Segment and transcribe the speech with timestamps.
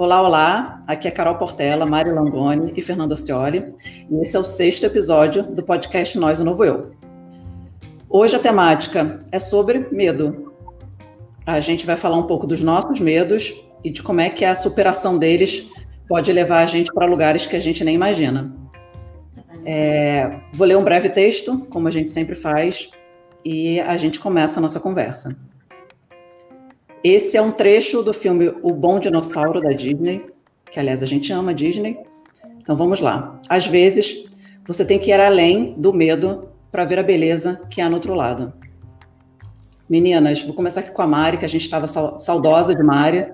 [0.00, 0.82] Olá, olá.
[0.86, 3.74] Aqui é Carol Portela, Mari Langoni e Fernando Ostioli.
[4.10, 6.92] E esse é o sexto episódio do podcast Nós, o Novo Eu.
[8.08, 10.54] Hoje a temática é sobre medo.
[11.44, 14.54] A gente vai falar um pouco dos nossos medos e de como é que a
[14.54, 15.68] superação deles
[16.08, 18.56] pode levar a gente para lugares que a gente nem imagina.
[19.66, 22.88] É, vou ler um breve texto, como a gente sempre faz,
[23.44, 25.36] e a gente começa a nossa conversa.
[27.02, 30.26] Esse é um trecho do filme O Bom Dinossauro da Disney,
[30.70, 31.98] que aliás a gente ama Disney.
[32.58, 33.40] Então vamos lá.
[33.48, 34.24] Às vezes,
[34.66, 38.14] você tem que ir além do medo para ver a beleza que há no outro
[38.14, 38.52] lado.
[39.88, 43.26] Meninas, vou começar aqui com a Mari, que a gente estava saudosa de Mari.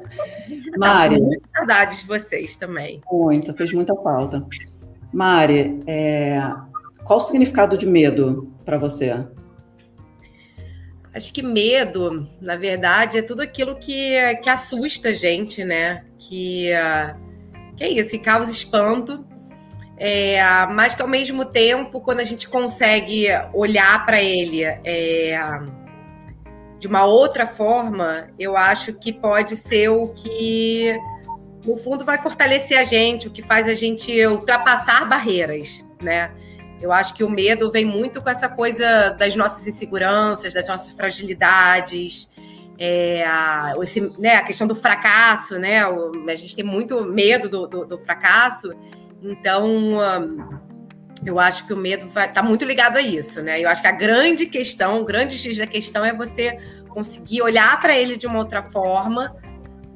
[0.78, 1.20] Mari.
[1.20, 3.03] Muita saudade de vocês também.
[3.12, 4.47] Muito, fez muita falta.
[5.12, 6.41] Mari, é...
[7.05, 9.27] qual o significado de medo para você?
[11.17, 16.05] Acho que medo, na verdade, é tudo aquilo que, que assusta a gente, né?
[16.19, 16.69] Que,
[17.75, 19.25] que é isso, que causa espanto.
[19.97, 25.39] É, mas que ao mesmo tempo, quando a gente consegue olhar para ele é,
[26.78, 30.95] de uma outra forma, eu acho que pode ser o que,
[31.64, 36.30] no fundo, vai fortalecer a gente, o que faz a gente ultrapassar barreiras, né?
[36.80, 40.92] Eu acho que o medo vem muito com essa coisa das nossas inseguranças, das nossas
[40.92, 42.30] fragilidades,
[42.78, 45.86] é, a, esse, né, a questão do fracasso, né?
[45.86, 48.70] O, a gente tem muito medo do, do, do fracasso,
[49.22, 49.98] então um,
[51.24, 53.61] eu acho que o medo está muito ligado a isso, né?
[53.61, 56.58] Eu acho que a grande questão, o grande X da questão é você
[56.90, 59.34] conseguir olhar para ele de uma outra forma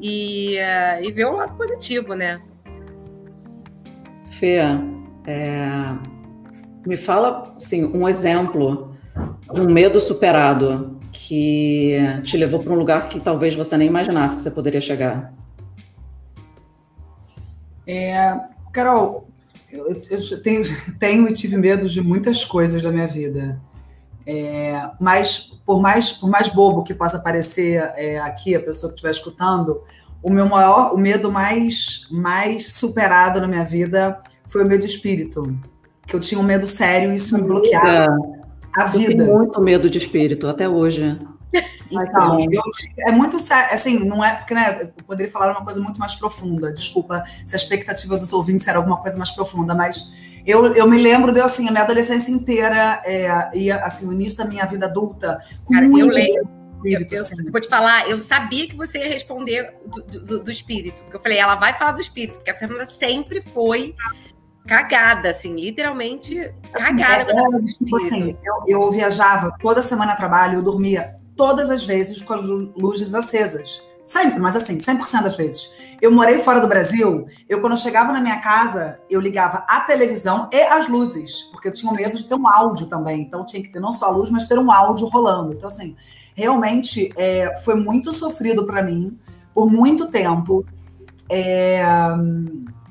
[0.01, 0.57] e,
[1.03, 2.41] e ver o lado positivo, né?
[4.39, 4.61] Fê,
[5.27, 5.67] é,
[6.87, 8.95] me fala, assim, um exemplo
[9.53, 14.37] de um medo superado que te levou para um lugar que talvez você nem imaginasse
[14.37, 15.33] que você poderia chegar.
[17.87, 18.39] É,
[18.73, 19.29] Carol,
[19.73, 20.63] eu, eu tenho,
[20.99, 23.61] tenho e tive medo de muitas coisas da minha vida.
[24.27, 28.97] É, mas por mais por mais bobo que possa parecer é, aqui a pessoa que
[28.97, 29.83] estiver escutando,
[30.23, 34.93] o meu maior, o medo mais mais superado na minha vida foi o medo de
[34.93, 35.59] espírito
[36.11, 38.09] que eu tinha um medo sério e isso me bloqueava
[38.77, 39.13] a vida.
[39.13, 41.19] Eu tenho muito medo de espírito até hoje.
[41.91, 42.63] Então, eu,
[42.99, 46.15] é muito sério, assim, não é, porque, né, eu poderia falar uma coisa muito mais
[46.15, 50.13] profunda, desculpa se a expectativa dos ouvintes era alguma coisa mais profunda, mas
[50.47, 54.39] eu, eu me lembro de, assim, a minha adolescência inteira é, e, assim, o início
[54.39, 56.61] da minha vida adulta, com Cara, muito eu lembro.
[56.77, 57.51] Espírito, eu, eu assim.
[57.51, 61.21] vou te falar, eu sabia que você ia responder do, do, do espírito, porque eu
[61.21, 63.95] falei, ela vai falar do espírito, porque a Fernanda sempre foi
[64.71, 67.33] cagada, assim, literalmente cagada.
[67.33, 71.85] É, é, tipo assim, eu, eu viajava toda semana a trabalho, eu dormia todas as
[71.85, 73.83] vezes com as luzes acesas.
[74.05, 75.73] Sempre, mas assim, 100% das vezes.
[76.01, 79.81] Eu morei fora do Brasil, eu quando eu chegava na minha casa, eu ligava a
[79.81, 83.23] televisão e as luzes, porque eu tinha medo de ter um áudio também.
[83.23, 85.53] Então tinha que ter não só a luz, mas ter um áudio rolando.
[85.53, 85.97] Então, assim,
[86.33, 89.19] realmente é, foi muito sofrido para mim
[89.53, 90.65] por muito tempo.
[91.29, 91.83] É,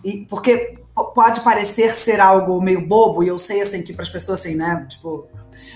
[0.03, 4.10] e, porque pode parecer ser algo meio bobo, e eu sei assim que para as
[4.10, 4.86] pessoas assim, né?
[4.88, 5.28] Tipo,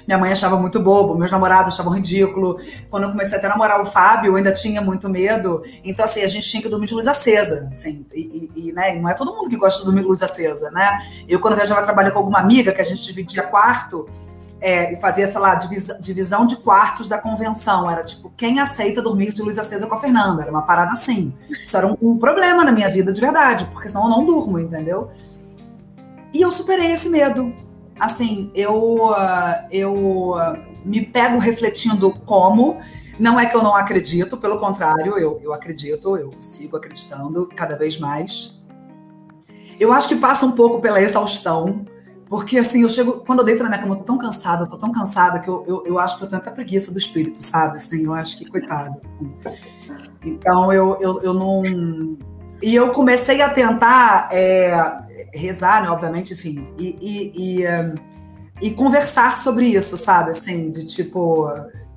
[0.07, 2.59] minha mãe achava muito bobo, meus namorados achavam ridículo.
[2.89, 5.63] Quando eu comecei até a namorar o Fábio, eu ainda tinha muito medo.
[5.83, 8.05] Então, assim, a gente tinha que dormir de luz acesa, assim.
[8.13, 10.69] E, e, e né, não é todo mundo que gosta de dormir de luz acesa,
[10.71, 10.99] né?
[11.27, 14.07] Eu, quando viajava trabalhar com alguma amiga, que a gente dividia quarto,
[14.63, 17.91] é, fazia, sei lá, divisa, divisão de quartos da convenção.
[17.91, 20.43] Era tipo, quem aceita dormir de luz acesa com a Fernanda?
[20.43, 21.33] Era uma parada assim.
[21.49, 24.57] Isso era um, um problema na minha vida de verdade, porque senão eu não durmo,
[24.57, 25.11] entendeu?
[26.33, 27.53] E eu superei esse medo.
[27.99, 29.93] Assim, eu, uh, eu
[30.31, 32.79] uh, me pego refletindo como.
[33.19, 37.75] Não é que eu não acredito, pelo contrário, eu, eu acredito, eu sigo acreditando cada
[37.75, 38.63] vez mais.
[39.77, 41.85] Eu acho que passa um pouco pela exaustão,
[42.27, 43.19] porque, assim, eu chego.
[43.25, 45.47] Quando eu deito na minha cama, eu tô tão cansada, eu tô tão cansada que
[45.47, 47.77] eu, eu, eu acho que eu tenho até preguiça do espírito, sabe?
[47.77, 48.97] Assim, eu acho que, coitado.
[49.05, 49.33] Assim.
[50.23, 51.61] Então, eu, eu, eu não.
[52.61, 54.73] E eu comecei a tentar é,
[55.33, 57.95] rezar, né, obviamente, enfim, e, e, e, um,
[58.61, 60.29] e, conversar sobre isso, sabe?
[60.29, 61.49] Assim, de tipo,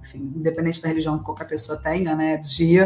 [0.02, 2.36] enfim, independente da religião que qualquer pessoa tenha, né?
[2.38, 2.80] De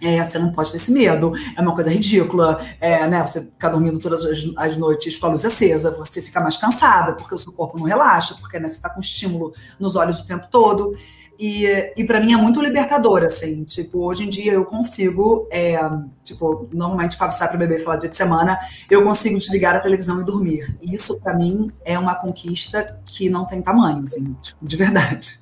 [0.00, 3.22] é, você não pode ter esse medo, é uma coisa ridícula, é, né?
[3.22, 7.14] Você ficar dormindo todas as, as, noites com a luz acesa, você fica mais cansada,
[7.14, 10.26] porque o seu corpo não relaxa, porque né, você está com estímulo nos olhos o
[10.26, 10.96] tempo todo.
[11.38, 13.64] E, e para mim é muito libertador, assim.
[13.64, 15.76] Tipo, hoje em dia eu consigo, é,
[16.22, 18.58] tipo, normalmente Fábio sai para beber, sei lá, dia de semana,
[18.88, 20.76] eu consigo desligar a televisão e dormir.
[20.80, 25.40] Isso para mim é uma conquista que não tem tamanho, assim, tipo, de verdade.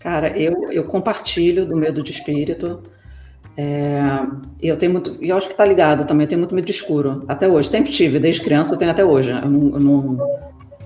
[0.00, 2.82] Cara, eu, eu compartilho do medo de espírito.
[3.56, 4.00] É,
[4.60, 7.24] eu tenho muito, e acho que está ligado também, eu tenho muito medo de escuro,
[7.26, 10.38] até hoje, sempre tive, desde criança eu tenho até hoje, eu não, eu não,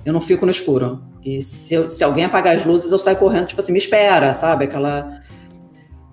[0.05, 3.17] eu não fico no escuro, e se, eu, se alguém apagar as luzes eu saio
[3.17, 5.21] correndo, tipo assim, me espera, sabe, aquela...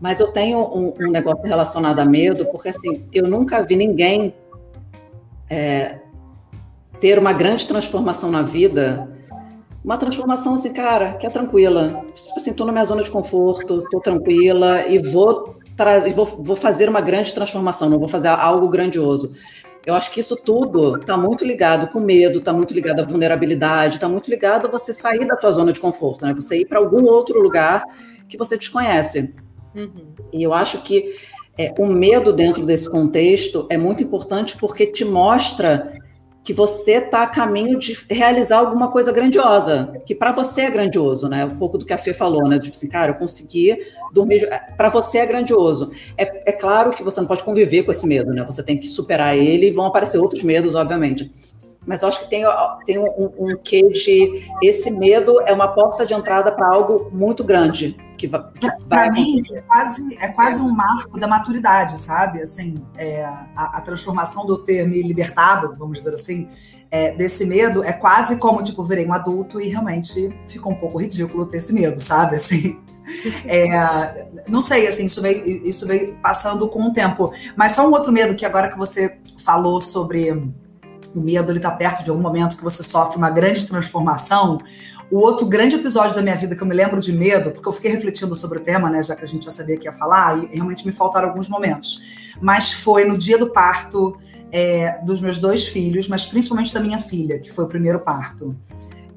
[0.01, 4.33] Mas eu tenho um, um negócio relacionado a medo, porque assim, eu nunca vi ninguém
[5.50, 6.00] é,
[7.00, 9.07] ter uma grande transformação na vida
[9.88, 12.04] uma transformação assim, cara, que é tranquila.
[12.13, 15.56] Tipo assim, tô na minha zona de conforto, tô tranquila e vou,
[16.15, 19.33] vou, vou fazer uma grande transformação, não vou fazer algo grandioso.
[19.85, 23.95] Eu acho que isso tudo está muito ligado com medo, está muito ligado à vulnerabilidade,
[23.95, 26.33] está muito ligado a você sair da tua zona de conforto, né?
[26.33, 27.81] Você ir para algum outro lugar
[28.27, 29.33] que você desconhece.
[29.74, 30.13] Uhum.
[30.33, 31.15] E eu acho que
[31.57, 35.94] é, o medo dentro desse contexto é muito importante porque te mostra
[36.47, 41.27] que você está a caminho de realizar alguma coisa grandiosa, que para você é grandioso,
[41.27, 41.44] né?
[41.44, 42.57] Um pouco do que a Fê falou, né?
[42.57, 43.77] Tipo assim, cara, eu consegui
[44.13, 44.47] dormir.
[44.77, 45.91] Para você é grandioso.
[46.17, 48.45] É, é claro que você não pode conviver com esse medo, né?
[48.45, 51.29] Você tem que superar ele e vão aparecer outros medos, obviamente.
[51.88, 52.44] Mas eu acho que tem,
[52.86, 54.45] tem um, um quê de.
[54.62, 59.42] Esse medo é uma porta de entrada para algo muito grande, que, que para mim
[59.56, 62.42] é quase, é quase um marco da maturidade, sabe?
[62.42, 66.50] Assim, é, a, a, transformação do ter me libertado, vamos dizer assim,
[66.92, 70.98] é, desse medo é quase como tipo virei um adulto e realmente ficou um pouco
[70.98, 72.36] ridículo ter esse medo, sabe?
[72.36, 72.78] Assim.
[73.45, 77.31] É, não sei, assim, isso veio, isso veio passando com o tempo.
[77.56, 80.51] Mas só um outro medo que agora que você falou sobre
[81.15, 84.59] o medo, ele tá perto de algum momento que você sofre uma grande transformação.
[85.09, 87.74] O outro grande episódio da minha vida que eu me lembro de medo, porque eu
[87.74, 90.38] fiquei refletindo sobre o tema, né, já que a gente já sabia que ia falar,
[90.44, 92.01] e realmente me faltaram alguns momentos.
[92.42, 94.18] Mas foi no dia do parto
[94.51, 98.56] é, dos meus dois filhos, mas principalmente da minha filha, que foi o primeiro parto.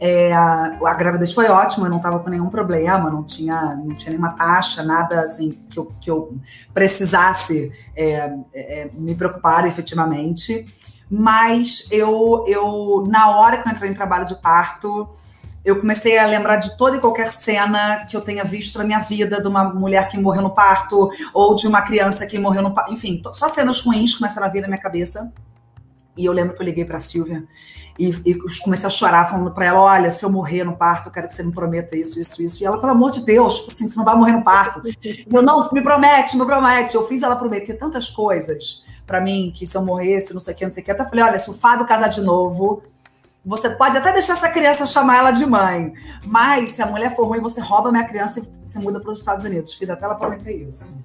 [0.02, 4.10] É, a, gravidez foi ótima, eu não estava com nenhum problema, não tinha, não tinha
[4.10, 6.38] nenhuma taxa, nada assim que eu, que eu
[6.72, 10.66] precisasse é, é me preocupar efetivamente.
[11.10, 15.08] Mas eu, eu, na hora que eu entrei em trabalho de parto,
[15.64, 19.00] eu comecei a lembrar de toda e qualquer cena que eu tenha visto na minha
[19.00, 22.72] vida de uma mulher que morreu no parto ou de uma criança que morreu no
[22.72, 22.92] parto.
[22.92, 25.32] Enfim, só cenas ruins começaram a vir na minha cabeça.
[26.16, 27.44] E eu lembro que eu liguei para a Silvia
[27.98, 31.12] e, e, comecei a chorar, falando para ela: Olha, se eu morrer no parto, eu
[31.12, 32.62] quero que você me prometa isso, isso, isso.
[32.62, 34.80] E ela, pelo amor de Deus, tipo assim, você não vai morrer no parto.
[35.30, 36.94] eu, não, me promete, me promete.
[36.94, 40.56] Eu fiz ela prometer tantas coisas para mim, que se eu morresse, não sei o
[40.56, 40.92] que, não sei o que.
[40.92, 42.80] Até falei: Olha, se o Fábio casar de novo,
[43.44, 45.92] você pode até deixar essa criança chamar ela de mãe,
[46.24, 49.18] mas se a mulher for ruim, você rouba minha criança e se muda para os
[49.18, 49.74] Estados Unidos.
[49.74, 51.04] Fiz até ela prometer isso.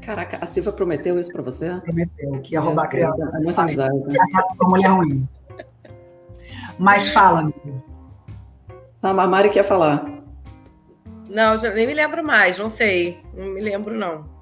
[0.00, 1.74] Caraca, a Silvia prometeu isso para você?
[1.84, 3.28] Prometeu, que ia roubar a criança.
[3.34, 3.94] É muita amizade.
[3.94, 4.14] Né?
[4.18, 5.28] Essa mulher ruim.
[6.78, 7.44] Mas fala.
[9.02, 10.06] Tá, a Mari quer falar.
[11.28, 13.22] Não, já nem me lembro mais, não sei.
[13.34, 14.33] Não me lembro, não.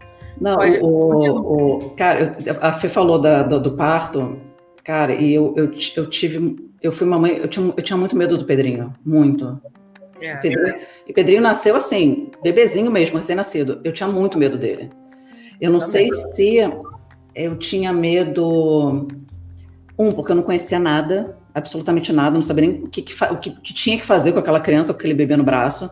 [0.43, 4.39] Não, Pode, o, o, cara, a Fê falou da, do, do, parto,
[4.83, 8.17] cara, e eu, eu, eu tive eu fui uma mãe, eu tinha, eu tinha muito
[8.17, 9.61] medo do Pedrinho, muito.
[10.21, 10.87] É, Pedrinho, é.
[11.07, 13.81] E Pedrinho nasceu assim, bebezinho mesmo, recém-nascido.
[13.85, 14.91] Eu tinha muito medo dele.
[15.61, 16.13] Eu não Também.
[16.13, 16.71] sei se
[17.35, 19.07] eu tinha medo.
[19.97, 23.37] Um, porque eu não conhecia nada, absolutamente nada, não sabia nem o que, que o
[23.37, 25.89] que, que, tinha que fazer com aquela criança, com aquele bebê no braço.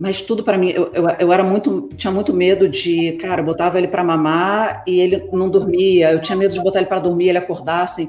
[0.00, 3.44] Mas tudo para mim, eu, eu, eu, era muito, tinha muito medo de, cara, eu
[3.44, 6.12] botava ele para mamar e ele não dormia.
[6.12, 8.08] Eu tinha medo de botar ele para dormir, ele acordar assim.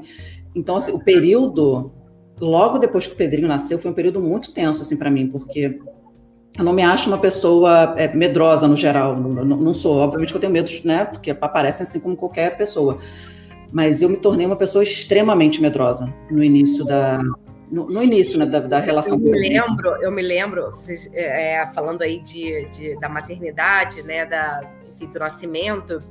[0.54, 1.92] Então, assim, o período,
[2.40, 5.78] logo depois que o Pedrinho nasceu, foi um período muito tenso, assim, para mim, porque
[6.58, 9.98] eu não me acho uma pessoa é, medrosa no geral, não, não, sou.
[9.98, 12.96] Obviamente que eu tenho medo, né, porque aparecem assim como qualquer pessoa.
[13.70, 17.22] Mas eu me tornei uma pessoa extremamente medrosa no início da,
[17.72, 19.18] no, no, início né, da, da, relação.
[19.18, 20.72] Eu me lembro, eu me lembro,
[21.14, 24.60] é, falando aí de, de, da maternidade, né, da,
[24.94, 26.02] enfim, do nascimento,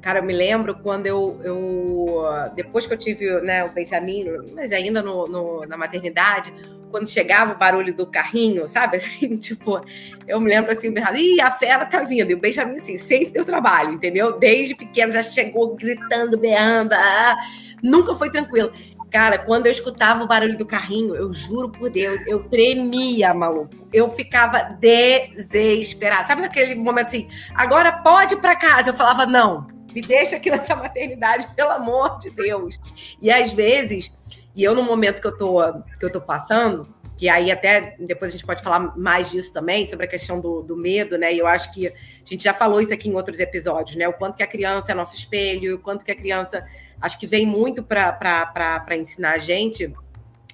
[0.00, 4.72] Cara, eu me lembro quando eu, eu depois que eu tive né, o Benjamin, mas
[4.72, 6.54] ainda no, no, na maternidade,
[6.90, 8.96] quando chegava o barulho do carrinho, sabe?
[8.98, 9.78] Assim, tipo,
[10.26, 12.30] eu me lembro assim, ih, a fera tá vindo.
[12.30, 14.38] E o Benjamin, assim, sempre deu trabalho, entendeu?
[14.38, 17.36] Desde pequeno já chegou gritando, berrando, ah,
[17.82, 18.72] nunca foi tranquilo.
[19.10, 23.74] Cara, quando eu escutava o barulho do carrinho, eu juro por Deus, eu tremia, maluco.
[23.92, 26.28] Eu ficava desesperada.
[26.28, 28.90] Sabe aquele momento assim, agora pode ir pra casa?
[28.90, 32.78] Eu falava, não, me deixa aqui nessa maternidade, pelo amor de Deus.
[33.20, 34.16] E às vezes,
[34.54, 35.60] e eu no momento que eu tô,
[35.98, 39.84] que eu tô passando, que aí até depois a gente pode falar mais disso também,
[39.84, 41.34] sobre a questão do, do medo, né?
[41.34, 41.92] E eu acho que a
[42.24, 44.08] gente já falou isso aqui em outros episódios, né?
[44.08, 46.64] O quanto que a criança é nosso espelho, o quanto que a criança
[47.00, 49.92] acho que vem muito para ensinar a gente.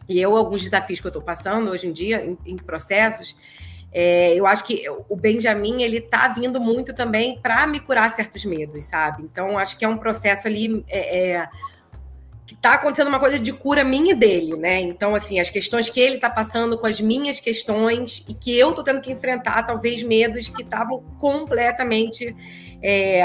[0.08, 3.36] E eu, alguns desafios que eu estou passando hoje em dia, em, em processos,
[3.92, 8.44] é, eu acho que o Benjamin ele tá vindo muito também para me curar certos
[8.44, 9.22] medos, sabe?
[9.22, 11.48] Então acho que é um processo ali é, é,
[12.46, 14.80] que tá acontecendo uma coisa de cura minha e dele, né?
[14.80, 18.72] Então assim as questões que ele tá passando com as minhas questões e que eu
[18.72, 22.36] tô tendo que enfrentar talvez medos que estavam completamente
[22.82, 23.22] é,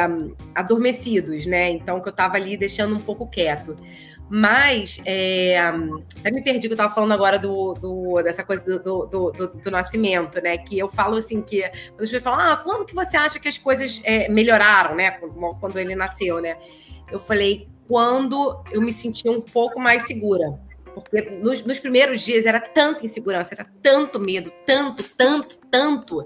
[0.55, 1.69] adormecidos, né?
[1.69, 3.75] Então que eu tava ali deixando um pouco quieto.
[4.33, 9.05] Mas, é, até me perdi que eu estava falando agora do, do, dessa coisa do,
[9.05, 10.57] do, do, nascimento, né?
[10.57, 13.49] Que eu falo assim que quando as pessoas falam, ah, quando que você acha que
[13.49, 15.11] as coisas é, melhoraram, né?
[15.11, 16.55] Quando, quando ele nasceu, né?
[17.11, 20.57] Eu falei, quando eu me senti um pouco mais segura.
[20.93, 26.25] Porque nos, nos primeiros dias era tanta insegurança, era tanto medo, tanto, tanto, tanto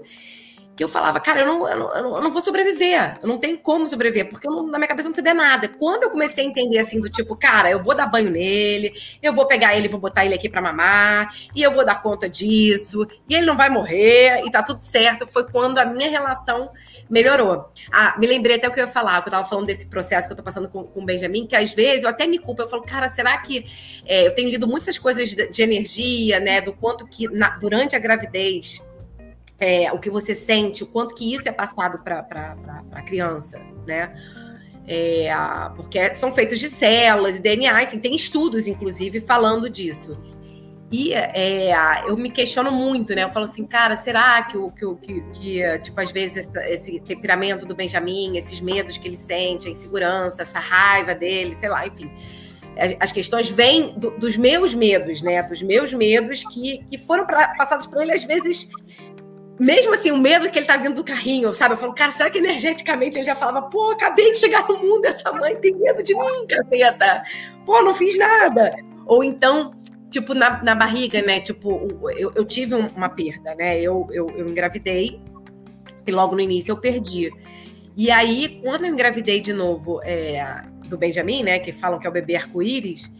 [0.76, 3.56] que eu falava, cara, eu não, eu não, eu não vou sobreviver, eu não tenho
[3.56, 5.68] como sobreviver, porque não, na minha cabeça não sabia nada.
[5.68, 8.92] Quando eu comecei a entender assim, do tipo, cara, eu vou dar banho nele,
[9.22, 12.28] eu vou pegar ele, vou botar ele aqui para mamar, e eu vou dar conta
[12.28, 16.70] disso, e ele não vai morrer, e tá tudo certo, foi quando a minha relação
[17.08, 17.70] melhorou.
[17.90, 20.28] Ah, me lembrei até o que eu ia falar, que eu tava falando desse processo
[20.28, 22.60] que eu tô passando com, com o Benjamin, que às vezes eu até me culpo,
[22.60, 23.64] eu falo, cara, será que
[24.04, 27.96] é, eu tenho lido muitas coisas de, de energia, né, do quanto que na, durante
[27.96, 28.82] a gravidez
[29.58, 32.26] é, o que você sente, o quanto que isso é passado para
[32.92, 34.14] a criança, né?
[34.88, 35.28] É,
[35.74, 40.16] porque são feitos de células, DNA, enfim, tem estudos, inclusive, falando disso.
[40.90, 41.72] E é,
[42.06, 43.24] eu me questiono muito, né?
[43.24, 47.66] Eu falo assim, cara, será que, que, que, que tipo, às vezes esse, esse, temperamento
[47.66, 52.08] do Benjamin, esses medos que ele sente, a insegurança, essa raiva dele, sei lá, enfim.
[53.00, 55.42] As questões vêm do, dos meus medos, né?
[55.42, 58.68] Dos meus medos que, que foram pra, passados por ele, às vezes,
[59.58, 61.74] mesmo assim, o medo que ele tá vindo do carrinho, sabe?
[61.74, 65.04] Eu falo, cara, será que energeticamente ele já falava, pô, acabei de chegar no mundo,
[65.06, 67.22] essa mãe tem medo de mim, caceta.
[67.64, 68.76] Pô, não fiz nada.
[69.06, 69.72] Ou então,
[70.10, 71.40] tipo, na, na barriga, né?
[71.40, 73.80] Tipo, eu, eu tive uma perda, né?
[73.80, 75.20] Eu, eu, eu engravidei
[76.06, 77.30] e logo no início eu perdi.
[77.96, 81.58] E aí, quando eu engravidei de novo é, do Benjamin, né?
[81.58, 83.10] Que falam que é o bebê arco-íris,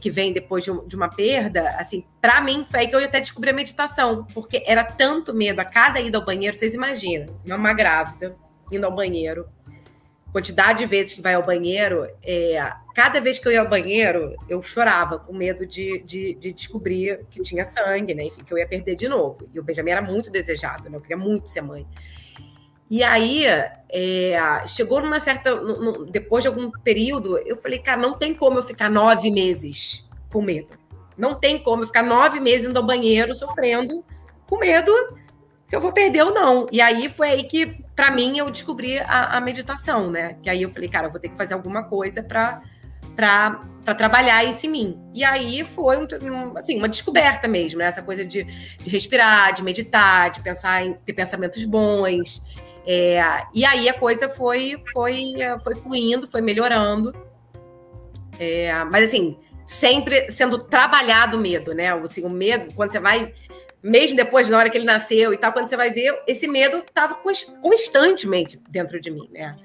[0.00, 3.20] que vem depois de, de uma perda, assim, para mim foi aí que eu até
[3.20, 7.72] descobri a meditação, porque era tanto medo a cada ida ao banheiro, vocês imaginam, uma
[7.72, 8.36] grávida
[8.72, 9.46] indo ao banheiro,
[10.32, 14.36] quantidade de vezes que vai ao banheiro, é, cada vez que eu ia ao banheiro,
[14.48, 18.24] eu chorava com medo de, de, de, descobrir que tinha sangue, né?
[18.24, 19.48] Enfim, que eu ia perder de novo.
[19.54, 20.96] E o Benjamin era muito desejado, né?
[20.98, 21.86] Eu queria muito ser mãe.
[22.88, 23.44] E aí,
[23.88, 25.54] é, chegou numa certa.
[25.54, 29.30] No, no, depois de algum período, eu falei, cara, não tem como eu ficar nove
[29.30, 30.74] meses com medo.
[31.16, 34.04] Não tem como eu ficar nove meses indo ao banheiro sofrendo
[34.48, 34.92] com medo
[35.64, 36.66] se eu vou perder ou não.
[36.70, 40.36] E aí foi aí que, para mim, eu descobri a, a, meditação, né?
[40.42, 42.62] Que aí eu falei, cara, eu vou ter que fazer alguma coisa para
[43.14, 45.00] para trabalhar isso em mim.
[45.14, 47.86] E aí foi um, assim, uma descoberta mesmo, né?
[47.86, 52.42] Essa coisa de, de respirar, de meditar, de pensar em ter pensamentos bons.
[52.86, 53.20] É,
[53.52, 57.12] e aí a coisa foi, foi, foi fluindo, foi melhorando.
[58.38, 61.92] É, mas assim, sempre sendo trabalhado o medo, né?
[61.92, 63.32] Assim, o medo, quando você vai,
[63.82, 66.78] mesmo depois, na hora que ele nasceu e tal, quando você vai ver, esse medo
[66.78, 67.18] estava
[67.60, 69.56] constantemente dentro de mim, né?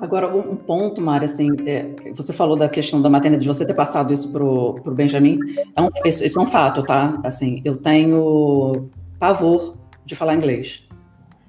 [0.00, 3.74] Agora, um ponto, Mari, assim, é, você falou da questão da maternidade, de você ter
[3.74, 5.38] passado isso pro, pro Benjamin,
[5.76, 7.20] é um, isso, isso é um fato, tá?
[7.22, 10.88] Assim, eu tenho pavor de falar inglês.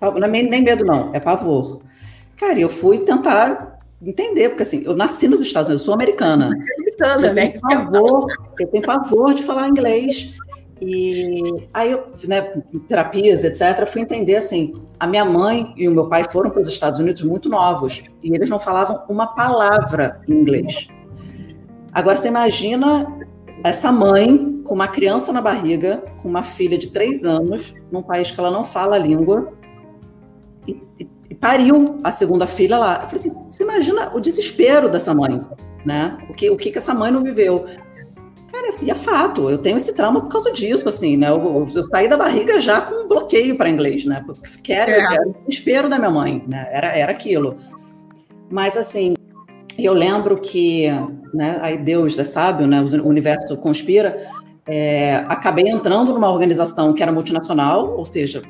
[0.02, 1.82] Não é nem medo, não, é pavor.
[2.36, 6.50] Cara, eu fui tentar entender, porque assim, eu nasci nos Estados Unidos, eu sou americana.
[6.80, 7.48] americana, eu né?
[7.50, 8.28] Tenho pavor,
[8.60, 10.34] eu tenho pavor de falar inglês.
[10.82, 12.42] E aí eu, né,
[12.88, 16.68] terapias, etc., fui entender assim, a minha mãe e o meu pai foram para os
[16.68, 20.88] Estados Unidos muito novos, e eles não falavam uma palavra em inglês.
[21.94, 23.16] Agora você imagina
[23.64, 28.32] essa mãe com uma criança na barriga, com uma filha de três anos, num país
[28.32, 29.54] que ela não fala a língua,
[30.68, 30.82] e,
[31.30, 33.00] e, pariu a segunda filha lá.
[33.02, 35.42] Eu falei assim, você imagina o desespero dessa mãe,
[35.86, 36.18] né?
[36.30, 37.66] O que, o que, que essa mãe não viveu?
[38.52, 41.30] Cara, e é fato, eu tenho esse trauma por causa disso, assim, né?
[41.30, 44.24] Eu, eu saí da barriga já com um bloqueio para inglês, né?
[44.26, 45.22] Porque era, é.
[45.22, 46.68] o desespero da minha mãe, né?
[46.70, 47.58] Era, era aquilo.
[48.50, 49.14] Mas, assim,
[49.80, 50.88] eu lembro que,
[51.34, 52.82] né, aí Deus é sábio, né?
[52.82, 54.18] O universo conspira.
[54.68, 58.42] É, acabei entrando numa organização que era multinacional, ou seja,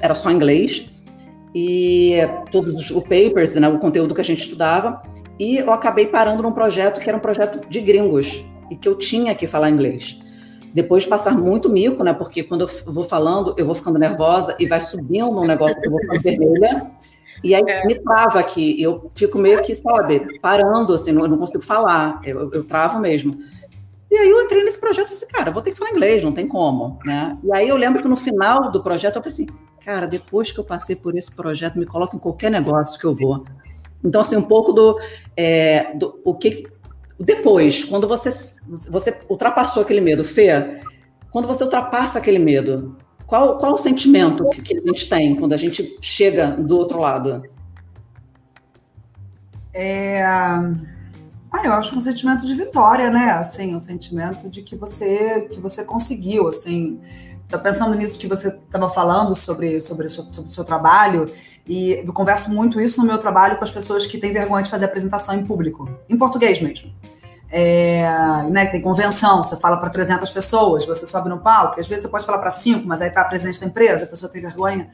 [0.00, 0.90] era só inglês
[1.58, 2.16] e
[2.50, 5.00] todos os papers, né, o conteúdo que a gente estudava,
[5.38, 8.94] e eu acabei parando num projeto que era um projeto de gringos e que eu
[8.94, 10.18] tinha que falar inglês.
[10.74, 14.54] Depois de passar muito mico, né, porque quando eu vou falando, eu vou ficando nervosa
[14.58, 16.90] e vai subindo um negócio que eu vou ficando vermelha,
[17.42, 17.86] e aí é.
[17.86, 22.50] me trava aqui, eu fico meio que, sabe, parando, assim, não, não consigo falar, eu,
[22.52, 23.34] eu travo mesmo.
[24.10, 26.22] E aí eu entrei nesse projeto e falei assim, cara, vou ter que falar inglês,
[26.22, 27.38] não tem como, né?
[27.42, 29.46] E aí eu lembro que no final do projeto eu falei assim,
[29.86, 33.14] cara, depois que eu passei por esse projeto, me coloca em qualquer negócio que eu
[33.14, 33.46] vou.
[34.04, 34.98] Então, assim, um pouco do,
[35.36, 36.66] é, do o que
[37.20, 38.30] depois, quando você,
[38.90, 40.80] você ultrapassou aquele medo, Fê,
[41.30, 42.96] quando você ultrapassa aquele medo,
[43.28, 46.98] qual, qual o sentimento que, que a gente tem quando a gente chega do outro
[46.98, 47.44] lado?
[49.72, 50.20] É...
[50.24, 53.30] Ah, eu acho que um sentimento de vitória, né?
[53.30, 57.00] Assim, um sentimento de que você que você conseguiu, assim.
[57.48, 61.32] Tô pensando nisso que você estava falando sobre, sobre, sobre o seu trabalho,
[61.66, 64.70] e eu converso muito isso no meu trabalho com as pessoas que têm vergonha de
[64.70, 66.92] fazer apresentação em público, em português mesmo.
[67.48, 68.04] É,
[68.50, 72.08] né, tem convenção, você fala para 300 pessoas, você sobe no palco, às vezes você
[72.08, 74.90] pode falar para cinco, mas aí está a presidente da empresa, a pessoa tem vergonha.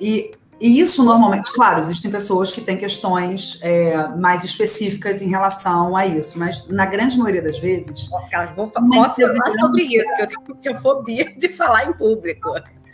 [0.00, 0.32] E
[0.62, 6.06] e isso normalmente, claro, existem pessoas que têm questões é, mais específicas em relação a
[6.06, 8.08] isso, mas na grande maioria das vezes.
[8.54, 12.48] vou posso falar sobre isso, que eu tenho, tenho fobia de falar em público.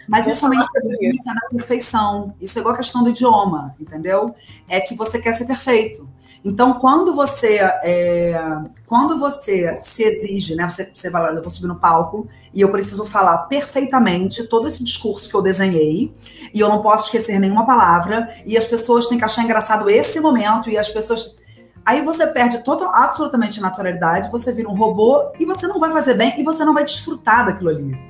[0.08, 2.34] Mas isso é uma insegurança da perfeição.
[2.40, 4.34] Isso é igual a questão do idioma, entendeu?
[4.68, 6.08] É que você quer ser perfeito.
[6.44, 8.40] Então, quando você é,
[8.86, 10.68] quando você se exige, né?
[10.68, 14.66] Você, você vai lá, eu vou subir no palco e eu preciso falar perfeitamente todo
[14.66, 16.14] esse discurso que eu desenhei,
[16.54, 20.20] e eu não posso esquecer nenhuma palavra, e as pessoas têm que achar engraçado esse
[20.20, 21.36] momento, e as pessoas.
[21.84, 25.90] Aí você perde total, absolutamente a naturalidade, você vira um robô e você não vai
[25.90, 28.07] fazer bem e você não vai desfrutar daquilo ali.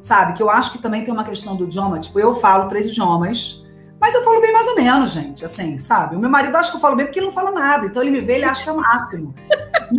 [0.00, 0.32] Sabe?
[0.32, 3.60] Que eu acho que também tem uma questão do idioma, tipo, eu falo três idiomas
[4.00, 6.16] mas eu falo bem mais ou menos, gente, assim, sabe?
[6.16, 7.84] O meu marido acha que eu falo bem porque ele não fala nada.
[7.84, 9.34] Então ele me vê, ele acha que é o máximo.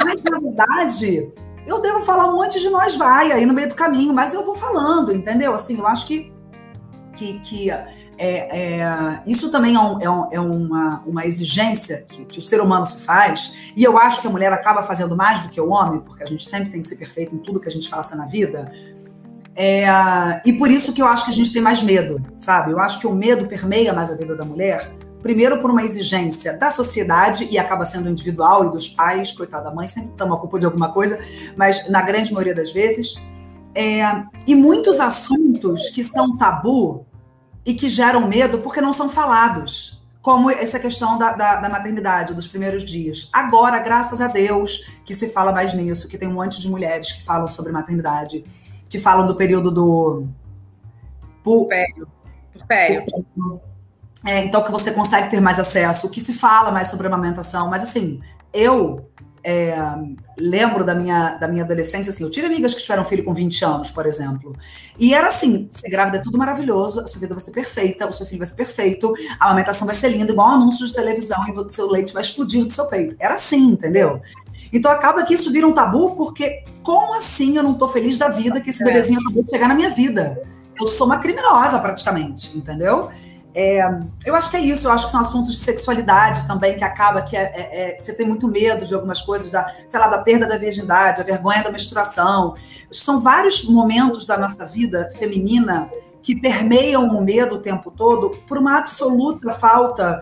[0.03, 1.31] Mas, na verdade,
[1.67, 4.43] eu devo falar um monte de nós vai aí no meio do caminho, mas eu
[4.43, 5.53] vou falando, entendeu?
[5.53, 6.33] Assim, eu acho que,
[7.15, 12.25] que, que é, é, isso também é, um, é, um, é uma, uma exigência que,
[12.25, 15.43] que, o ser humano se faz, e eu acho que a mulher acaba fazendo mais
[15.43, 17.69] do que o homem, porque a gente sempre tem que ser perfeito em tudo que
[17.69, 18.71] a gente faça na vida.
[19.55, 19.85] É,
[20.45, 22.71] e por isso que eu acho que a gente tem mais medo, sabe?
[22.71, 24.91] Eu acho que o medo permeia mais a vida da mulher.
[25.21, 29.75] Primeiro, por uma exigência da sociedade, e acaba sendo individual, e dos pais, coitada da
[29.75, 31.19] mãe, sempre a culpa de alguma coisa,
[31.55, 33.15] mas na grande maioria das vezes.
[33.75, 34.01] É,
[34.47, 37.05] e muitos assuntos que são tabu
[37.65, 42.33] e que geram medo porque não são falados como essa questão da, da, da, maternidade,
[42.33, 43.29] dos primeiros dias.
[43.33, 47.11] Agora, graças a Deus, que se fala mais nisso, que tem um monte de mulheres
[47.11, 48.43] que falam sobre maternidade
[48.91, 50.27] que falam do período do.
[51.41, 52.07] Purpério.
[52.51, 53.05] Purpério.
[54.25, 57.69] É, então, que você consegue ter mais acesso, que se fala mais sobre amamentação.
[57.69, 58.21] Mas, assim,
[58.53, 59.09] eu
[59.43, 59.75] é,
[60.37, 63.63] lembro da minha, da minha adolescência, assim, eu tive amigas que tiveram filho com 20
[63.63, 64.55] anos, por exemplo.
[64.99, 68.13] E era assim: ser grávida é tudo maravilhoso, a sua vida vai ser perfeita, o
[68.13, 71.47] seu filho vai ser perfeito, a amamentação vai ser linda, igual um anúncio de televisão,
[71.47, 73.15] e o seu leite vai explodir do seu peito.
[73.19, 74.21] Era assim, entendeu?
[74.71, 78.29] Então acaba que isso vira um tabu, porque como assim eu não tô feliz da
[78.29, 78.85] vida que esse é.
[78.85, 80.41] bebezinho acabou de chegar na minha vida?
[80.79, 83.09] Eu sou uma criminosa praticamente, entendeu?
[83.53, 83.81] É,
[84.25, 87.21] eu acho que é isso, eu acho que são assuntos de sexualidade também, que acaba
[87.21, 90.19] que é, é, é, você tem muito medo de algumas coisas, da, sei lá, da
[90.19, 92.55] perda da virgindade, a vergonha da menstruação.
[92.89, 95.89] São vários momentos da nossa vida feminina
[96.23, 100.21] que permeiam o medo o tempo todo por uma absoluta falta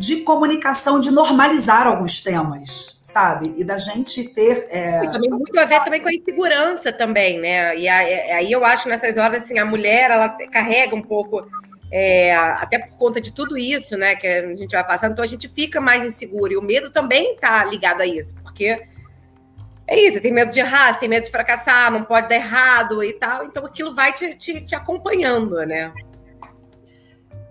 [0.00, 3.52] de comunicação, de normalizar alguns temas, sabe?
[3.58, 4.66] E da gente ter.
[4.70, 5.06] É...
[5.08, 7.76] também muito a ver também com a insegurança também, né?
[7.76, 11.46] E é, aí eu acho nessas horas assim, a mulher ela carrega um pouco.
[11.92, 15.28] É, até por conta de tudo isso, né, que a gente vai passando, então a
[15.28, 16.52] gente fica mais inseguro.
[16.52, 18.80] E o medo também está ligado a isso, porque
[19.88, 23.12] é isso, tem medo de errar, tem medo de fracassar, não pode dar errado e
[23.12, 23.44] tal.
[23.44, 25.92] Então aquilo vai te, te, te acompanhando, né?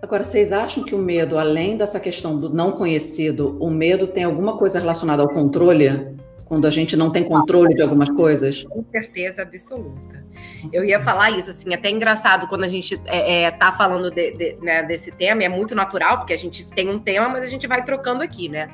[0.02, 4.24] Agora, vocês acham que o medo, além dessa questão do não conhecido, o medo tem
[4.24, 6.16] alguma coisa relacionada ao controle?
[6.46, 8.64] Quando a gente não tem controle de algumas coisas?
[8.64, 10.24] Com certeza absoluta.
[10.72, 14.32] Eu ia falar isso, assim, até engraçado quando a gente é, é, tá falando de,
[14.32, 17.48] de, né, desse tema, é muito natural, porque a gente tem um tema, mas a
[17.48, 18.68] gente vai trocando aqui, né?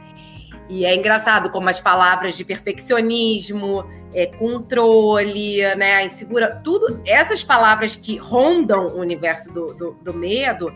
[0.71, 3.85] E é engraçado como as palavras de perfeccionismo,
[4.15, 10.73] é, controle, né, insegura, tudo, essas palavras que rondam o universo do, do, do medo,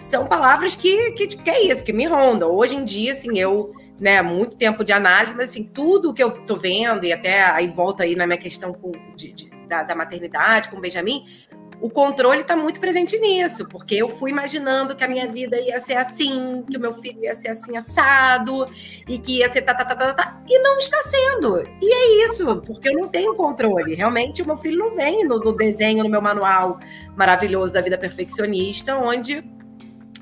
[0.00, 2.50] são palavras que, que, que é isso, que me rondam.
[2.50, 6.30] Hoje em dia, assim, eu, né, muito tempo de análise, mas assim, tudo que eu
[6.46, 9.94] tô vendo, e até aí volta aí na minha questão com, de, de, da, da,
[9.94, 11.24] maternidade com o Benjamin,
[11.80, 15.78] o controle está muito presente nisso, porque eu fui imaginando que a minha vida ia
[15.78, 18.68] ser assim, que o meu filho ia ser assim assado,
[19.08, 21.62] e que ia ser tá, tá, tá, tá, tá, e não está sendo.
[21.80, 23.94] E é isso, porque eu não tenho controle.
[23.94, 26.80] Realmente, o meu filho não vem no, no desenho, no meu manual
[27.16, 29.42] maravilhoso da vida perfeccionista, onde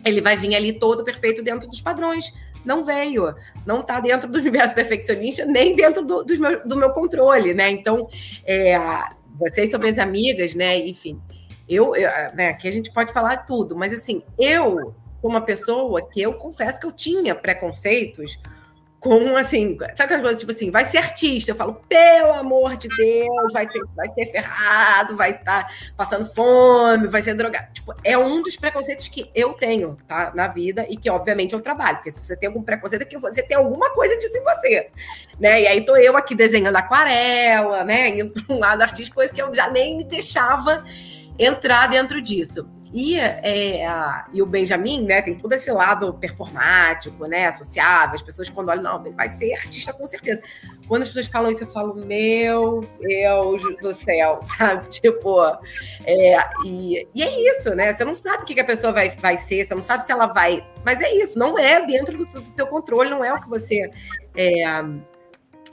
[0.06, 2.32] ele vai vir ali todo perfeito dentro dos padrões.
[2.64, 6.90] Não veio, não está dentro do universo perfeccionista, nem dentro do, do, meu, do meu
[6.90, 7.70] controle, né?
[7.70, 8.08] Então,
[8.44, 8.76] é,
[9.38, 10.76] vocês são minhas amigas, né?
[10.78, 11.20] Enfim,
[11.68, 16.08] Eu, eu né, aqui a gente pode falar tudo, mas assim, eu sou uma pessoa
[16.08, 18.38] que eu confesso que eu tinha preconceitos
[18.98, 21.50] com assim, sabe aquelas coisas tipo assim, vai ser artista.
[21.50, 26.32] Eu falo, pelo amor de Deus, vai, ter, vai ser ferrado, vai estar tá passando
[26.34, 27.72] fome, vai ser drogado.
[27.72, 30.32] Tipo, é um dos preconceitos que eu tenho, tá?
[30.34, 31.98] Na vida e que, obviamente, eu trabalho.
[31.98, 34.86] Porque se você tem algum preconceito, é que você tem alguma coisa disso em você.
[35.38, 35.62] Né?
[35.62, 38.08] E aí tô eu aqui desenhando aquarela, né?
[38.08, 40.84] Indo para um lado artístico, coisa que eu já nem me deixava
[41.38, 42.68] entrar dentro disso.
[42.96, 43.86] E, é,
[44.32, 48.14] e o Benjamin, né, tem todo esse lado performático, né, associado.
[48.14, 50.40] As pessoas, quando olham, não, ele vai ser artista com certeza.
[50.88, 54.88] Quando as pessoas falam isso, eu falo, meu Deus do céu, sabe?
[54.88, 55.42] Tipo,
[56.06, 57.94] é, e, e é isso, né?
[57.94, 60.28] Você não sabe o que a pessoa vai, vai ser, você não sabe se ela
[60.28, 60.66] vai.
[60.82, 63.90] Mas é isso, não é dentro do, do teu controle, não é o que você
[64.34, 64.64] é,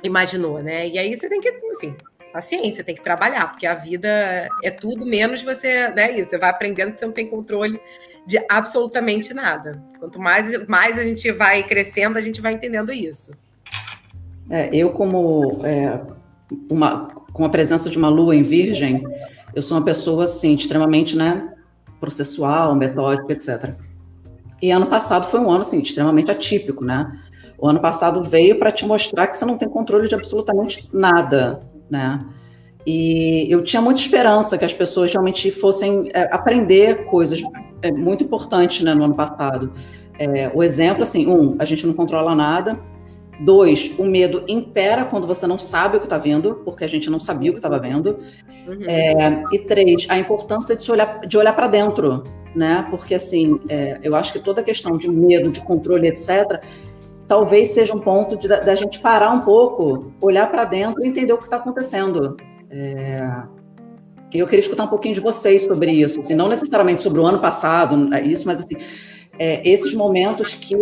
[0.03, 0.89] imaginou, né?
[0.89, 1.95] E aí você tem que, enfim,
[2.33, 6.11] paciência, tem que trabalhar, porque a vida é tudo menos você, né?
[6.11, 7.79] Isso, você vai aprendendo que você não tem controle
[8.25, 9.81] de absolutamente nada.
[9.99, 13.31] Quanto mais, mais a gente vai crescendo, a gente vai entendendo isso.
[14.49, 15.99] É, eu, como é,
[16.69, 19.03] uma, com a presença de uma lua em virgem,
[19.53, 21.53] eu sou uma pessoa assim, extremamente né,
[21.99, 23.75] processual, metódica, etc.
[24.59, 27.19] E ano passado foi um ano assim, extremamente atípico, né?
[27.59, 31.61] O ano passado veio para te mostrar que você não tem controle de absolutamente nada
[31.89, 32.19] né?
[32.85, 37.41] E eu tinha muita esperança que as pessoas realmente fossem é, aprender coisas
[37.81, 39.71] é, muito importantes né, no ano passado.
[40.19, 42.79] É, o exemplo, assim, um, a gente não controla nada.
[43.39, 47.09] Dois, o medo impera quando você não sabe o que está vendo, porque a gente
[47.09, 48.19] não sabia o que estava vendo.
[48.67, 48.83] Uhum.
[48.85, 52.23] É, e três, a importância de, olhar, de olhar para dentro,
[52.55, 52.85] né?
[52.91, 56.61] Porque, assim, é, eu acho que toda a questão de medo, de controle, etc.,
[57.27, 61.37] talvez seja um ponto da gente parar um pouco, olhar para dentro e entender o
[61.37, 62.37] que está acontecendo.
[62.69, 63.43] É...
[64.33, 67.39] Eu queria escutar um pouquinho de vocês sobre isso, assim, não necessariamente sobre o ano
[67.39, 68.75] passado, é isso, mas assim,
[69.37, 70.75] é, esses momentos que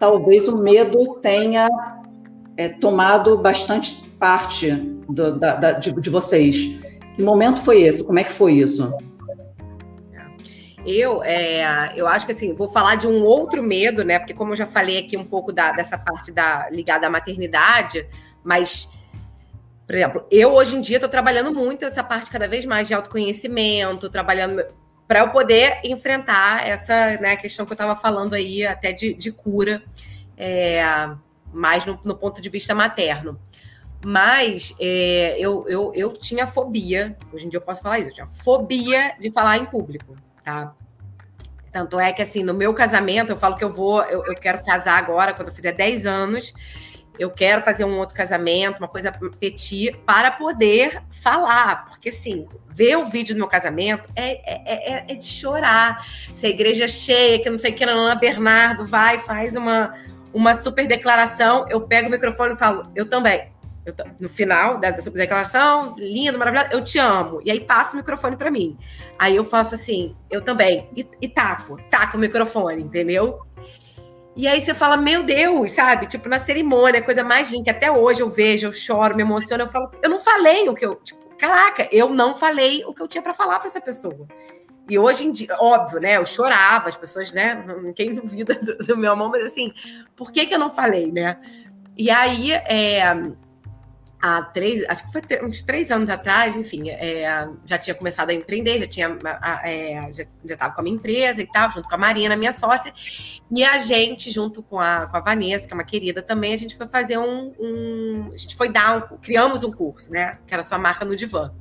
[0.00, 1.68] talvez o medo tenha
[2.56, 4.72] é, tomado bastante parte
[5.08, 6.76] do, da, da, de, de vocês.
[7.14, 8.04] Que momento foi esse?
[8.04, 8.92] Como é que foi isso?
[10.86, 14.20] Eu, é, eu acho que assim, vou falar de um outro medo, né?
[14.20, 18.08] Porque como eu já falei aqui um pouco da, dessa parte da ligada à maternidade,
[18.44, 18.88] mas,
[19.84, 22.94] por exemplo, eu hoje em dia estou trabalhando muito essa parte cada vez mais de
[22.94, 24.64] autoconhecimento, trabalhando
[25.08, 29.32] para eu poder enfrentar essa né, questão que eu estava falando aí, até de, de
[29.32, 29.82] cura,
[30.36, 30.84] é,
[31.52, 33.40] mais no, no, ponto de vista materno.
[34.04, 38.14] Mas é, eu, eu, eu tinha fobia, hoje em dia eu posso falar isso, eu
[38.14, 40.72] tinha fobia de falar em público tá?
[41.72, 44.62] Tanto é que, assim, no meu casamento, eu falo que eu vou, eu, eu quero
[44.62, 46.54] casar agora, quando eu fizer 10 anos,
[47.18, 51.86] eu quero fazer um outro casamento, uma coisa petit, para poder falar.
[51.86, 56.06] Porque, assim, ver o vídeo do meu casamento é, é, é, é de chorar.
[56.32, 59.94] Se a igreja é cheia, que não sei o que, Ana Bernardo vai, faz uma,
[60.32, 63.50] uma super declaração, eu pego o microfone e falo, eu também.
[63.86, 67.40] Eu, no final da, declaração, lindo, maravilhoso, eu te amo.
[67.44, 68.76] E aí passa o microfone para mim.
[69.16, 70.90] Aí eu faço assim, eu também.
[70.96, 73.46] E, e taco, taco o microfone, entendeu?
[74.34, 76.06] E aí você fala, meu Deus, sabe?
[76.06, 79.70] Tipo, na cerimônia, coisa mais linda, até hoje eu vejo, eu choro, me emociono, eu
[79.70, 80.96] falo, eu não falei o que eu.
[80.96, 84.26] Tipo, caraca, eu não falei o que eu tinha para falar para essa pessoa.
[84.88, 86.16] E hoje em dia, óbvio, né?
[86.16, 87.64] Eu chorava, as pessoas, né?
[87.94, 89.72] Quem duvida do, do meu amor, mas assim,
[90.16, 91.38] por que, que eu não falei, né?
[91.96, 93.00] E aí, é,
[94.20, 98.34] há três, acho que foi uns três anos atrás, enfim, é, já tinha começado a
[98.34, 99.18] empreender, já tinha,
[99.62, 102.92] é, já estava com a minha empresa e tal, junto com a Marina, minha sócia,
[103.54, 106.58] e a gente, junto com a, com a Vanessa, que é uma querida também, a
[106.58, 110.54] gente foi fazer um, um a gente foi dar, um, criamos um curso, né, que
[110.54, 111.52] era sua marca no divã.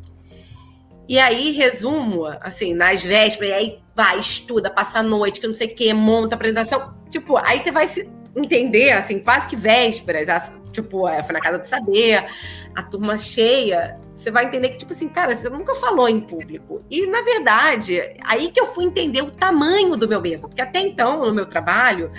[1.08, 5.54] E aí, resumo, assim, nas vésperas, e aí vai, estuda, passa a noite, que não
[5.54, 10.28] sei o quê, monta apresentação, tipo, aí você vai se entender, assim, quase que vésperas,
[10.76, 12.26] tipo, é, foi na Casa do Saber,
[12.76, 16.84] a turma cheia, você vai entender que, tipo assim, cara, você nunca falou em público.
[16.90, 20.42] E, na verdade, aí que eu fui entender o tamanho do meu medo.
[20.42, 22.12] Porque até então, no meu trabalho,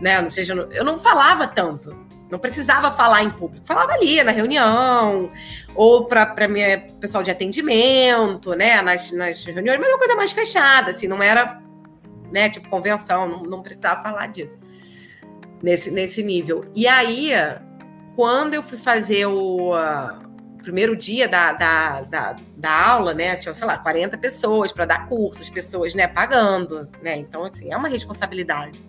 [0.00, 1.94] né, não seja, eu não falava tanto.
[2.30, 3.66] Não precisava falar em público.
[3.66, 5.30] Falava ali na reunião,
[5.74, 6.34] ou para
[6.98, 11.60] pessoal de atendimento, né, nas, nas reuniões, mas uma coisa mais fechada, assim, não era,
[12.30, 14.58] né, tipo convenção, não, não precisava falar disso.
[15.62, 16.64] Nesse, nesse nível.
[16.74, 17.30] E aí,
[18.16, 23.36] quando eu fui fazer o uh, primeiro dia da, da, da, da, aula, né?
[23.36, 27.16] Tinha, sei lá, 40 pessoas para dar curso, as pessoas, né, pagando, né?
[27.16, 28.80] Então, assim, é uma responsabilidade.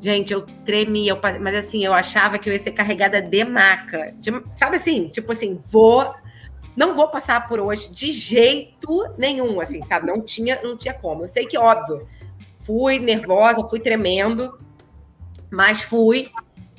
[0.00, 4.14] Gente, eu tremia, eu, mas assim, eu achava que eu ia ser carregada de maca.
[4.18, 5.08] De, sabe assim?
[5.08, 6.14] Tipo assim, vou
[6.78, 10.06] não vou passar por hoje de jeito nenhum, assim, sabe?
[10.06, 11.24] Não tinha, não tinha como.
[11.24, 12.06] Eu sei que, óbvio,
[12.60, 14.56] fui nervosa, fui tremendo,
[15.50, 16.30] mas fui.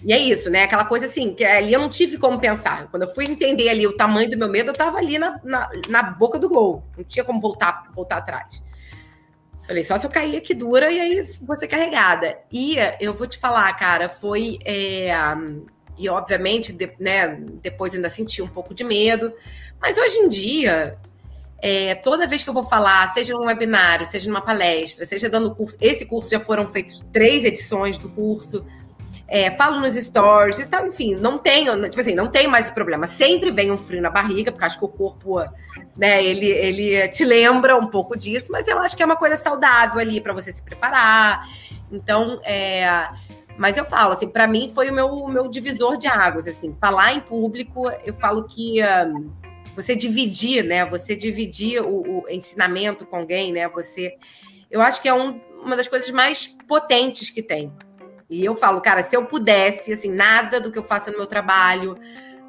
[0.03, 0.63] E é isso, né?
[0.63, 2.87] Aquela coisa assim, que ali eu não tive como pensar.
[2.89, 5.69] Quando eu fui entender ali o tamanho do meu medo, eu tava ali na, na,
[5.89, 6.83] na boca do gol.
[6.97, 8.63] Não tinha como voltar, voltar atrás.
[9.67, 12.39] Falei, só se eu cair aqui dura e aí ser carregada.
[12.51, 14.57] E eu vou te falar, cara, foi.
[14.65, 15.11] É,
[15.97, 19.33] e obviamente, de, né, depois ainda senti um pouco de medo.
[19.81, 20.97] Mas hoje em dia,
[21.61, 25.53] é, toda vez que eu vou falar, seja num webinário, seja numa palestra, seja dando
[25.53, 28.65] curso, esse curso já foram feitos três edições do curso
[29.29, 32.73] é, falo nos stories e tal, enfim, não tenho, tipo assim, não tem mais esse
[32.73, 33.05] problema.
[33.05, 35.39] Sempre vem um frio na barriga, porque acho que o corpo,
[35.95, 39.37] né, ele, ele te lembra um pouco disso, mas eu acho que é uma coisa
[39.37, 41.47] saudável ali para você se preparar.
[41.91, 43.07] Então, é,
[43.55, 46.75] mas eu falo, assim, para mim foi o meu, o meu divisor de águas, assim,
[46.81, 49.31] falar em público, eu falo que um,
[49.75, 54.15] você dividir, né, você dividir o, o, ensinamento com alguém, né, você,
[54.71, 57.71] eu acho que é um, uma das coisas mais potentes que tem,
[58.29, 61.25] e eu falo, cara, se eu pudesse, assim, nada do que eu faço no meu
[61.25, 61.97] trabalho,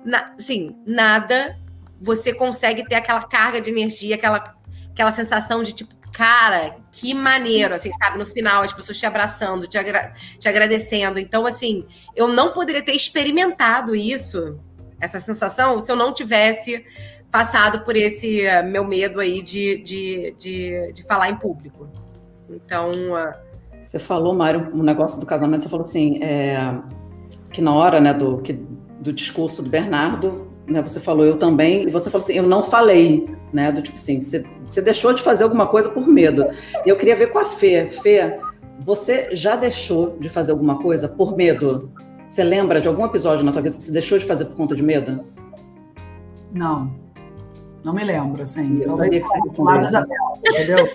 [0.05, 1.59] na, assim, nada,
[1.99, 4.55] você consegue ter aquela carga de energia, aquela,
[4.93, 8.19] aquela sensação de tipo, cara, que maneiro, assim, sabe?
[8.19, 11.19] No final, as pessoas te abraçando, te, agra te agradecendo.
[11.19, 14.61] Então, assim, eu não poderia ter experimentado isso,
[15.01, 16.85] essa sensação, se eu não tivesse
[17.31, 21.89] passado por esse uh, meu medo aí de, de, de, de falar em público.
[22.51, 22.93] Então.
[23.83, 26.79] Você falou, Mário, um negócio do casamento, você falou assim, é,
[27.53, 28.53] que na hora né, do, que,
[29.01, 32.63] do discurso do Bernardo, né, você falou eu também, e você falou assim, eu não
[32.63, 33.73] falei, né?
[33.73, 36.47] Do tipo assim, você, você deixou de fazer alguma coisa por medo.
[36.87, 37.91] E eu queria ver com a Fê.
[37.91, 38.39] Fê,
[38.85, 41.91] você já deixou de fazer alguma coisa por medo?
[42.27, 44.77] Você lembra de algum episódio na tua vida que você deixou de fazer por conta
[44.77, 45.25] de medo?
[46.53, 46.95] Não.
[47.85, 48.79] Não me lembro, assim.
[48.79, 49.39] Eu Talvez que você
[50.49, 50.89] entendeu?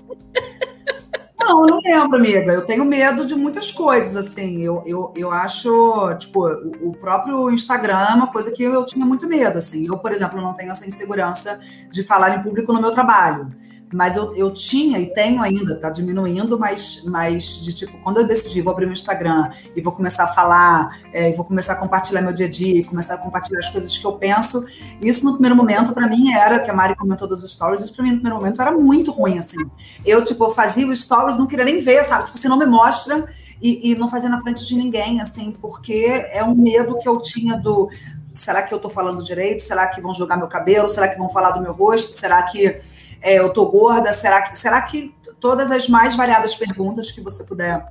[1.45, 2.51] Não, eu não lembro, amiga.
[2.51, 4.63] Eu tenho medo de muitas coisas, assim.
[4.63, 9.05] Eu, eu, eu acho, tipo, o, o próprio Instagram é uma coisa que eu tinha
[9.05, 9.86] muito medo, assim.
[9.88, 11.60] Eu, por exemplo, não tenho essa insegurança
[11.91, 13.51] de falar em público no meu trabalho.
[13.95, 18.27] Mas eu, eu tinha e tenho ainda, tá diminuindo, mas, mas de tipo, quando eu
[18.27, 22.21] decidi, vou abrir meu Instagram e vou começar a falar, é, vou começar a compartilhar
[22.21, 24.65] meu dia a dia, começar a compartilhar as coisas que eu penso,
[24.99, 28.03] isso no primeiro momento, para mim, era, que a Mari comentou dos stories, isso para
[28.03, 29.65] mim no primeiro momento era muito ruim, assim.
[30.05, 32.25] Eu, tipo, fazia os stories, não queria nem ver, sabe?
[32.25, 33.29] Tipo, você não me mostra
[33.62, 37.21] e, e não fazia na frente de ninguém, assim, porque é um medo que eu
[37.21, 37.89] tinha do
[38.34, 39.63] será que eu tô falando direito?
[39.63, 40.89] Será que vão jogar meu cabelo?
[40.89, 42.12] Será que vão falar do meu rosto?
[42.12, 42.81] Será que
[43.25, 47.43] é, eu tô gorda, será que, será que todas as mais variadas perguntas que você
[47.43, 47.83] puder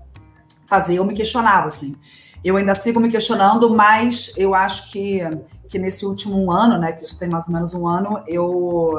[0.64, 1.96] fazer, eu me questionava, assim.
[2.44, 5.20] Eu ainda sigo me questionando, mas eu acho que,
[5.66, 8.92] que nesse último ano, né, que isso tem mais ou menos um ano, eu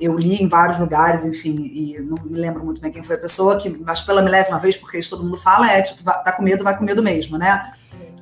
[0.00, 3.18] eu li em vários lugares, enfim, e não me lembro muito bem quem foi a
[3.18, 6.42] pessoa, que, mas pela milésima vez, porque isso todo mundo fala, é tipo, tá com
[6.42, 7.72] medo, vai com medo mesmo, né?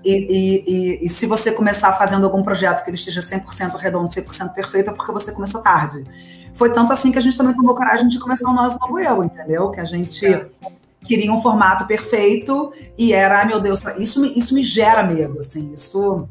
[0.04, 4.06] E, e, e, e se você começar fazendo algum projeto que ele esteja 100% redondo,
[4.09, 6.04] 100% perfeito, é porque você começou tarde.
[6.55, 9.25] Foi tanto assim que a gente também tomou coragem de começar o nosso novo eu,
[9.25, 9.71] entendeu?
[9.71, 10.47] Que a gente é.
[11.05, 15.73] queria um formato perfeito e era, meu Deus, isso me, isso me gera medo, assim,
[15.75, 16.29] isso.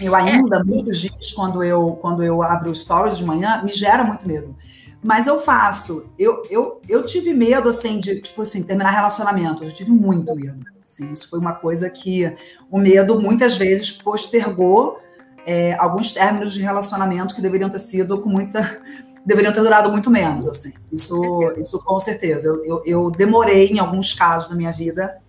[0.00, 0.62] Eu ainda, é.
[0.62, 4.56] muitos dias, quando eu, quando eu abro stories de manhã, me gera muito medo.
[5.02, 6.06] Mas eu faço.
[6.18, 9.64] Eu, eu, eu tive medo, assim, de, tipo assim, terminar relacionamento.
[9.64, 10.64] Eu tive muito medo.
[10.84, 12.30] Assim, isso foi uma coisa que
[12.70, 14.98] o medo, muitas vezes, postergou
[15.46, 18.78] é, alguns términos de relacionamento que deveriam ter sido com muita
[19.24, 20.72] deveriam ter durado muito menos, assim.
[20.92, 21.14] Isso,
[21.58, 22.48] isso com certeza.
[22.48, 25.20] Eu, eu, eu, demorei em alguns casos da minha vida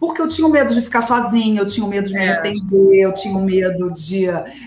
[0.00, 2.30] porque eu tinha medo de ficar sozinha, eu tinha medo de me é.
[2.30, 4.24] arrepender, eu tinha medo de,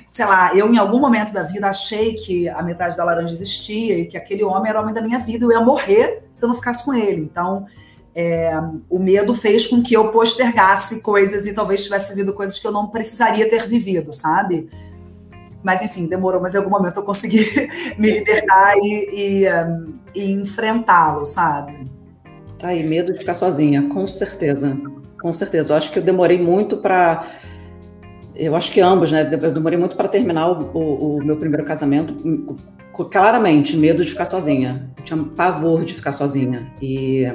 [0.07, 3.97] sei lá, eu em algum momento da vida achei que a metade da laranja existia
[3.97, 6.49] e que aquele homem era o homem da minha vida, eu ia morrer se eu
[6.49, 7.21] não ficasse com ele.
[7.21, 7.65] Então,
[8.13, 8.51] é,
[8.87, 12.71] o medo fez com que eu postergasse coisas e talvez tivesse vivido coisas que eu
[12.71, 14.69] não precisaria ter vivido, sabe?
[15.63, 17.45] Mas, enfim, demorou, mas em algum momento eu consegui
[17.97, 21.89] me libertar e, e, um, e enfrentá-lo, sabe?
[22.59, 24.77] Tá aí, medo de ficar sozinha, com certeza.
[25.21, 25.71] Com certeza.
[25.71, 27.25] Eu acho que eu demorei muito para.
[28.35, 29.21] Eu acho que ambos, né?
[29.41, 32.13] Eu demorei muito para terminar o, o, o, meu primeiro casamento.
[33.09, 34.91] Claramente, medo de ficar sozinha.
[34.97, 36.71] Eu tinha pavor de ficar sozinha.
[36.81, 37.25] E,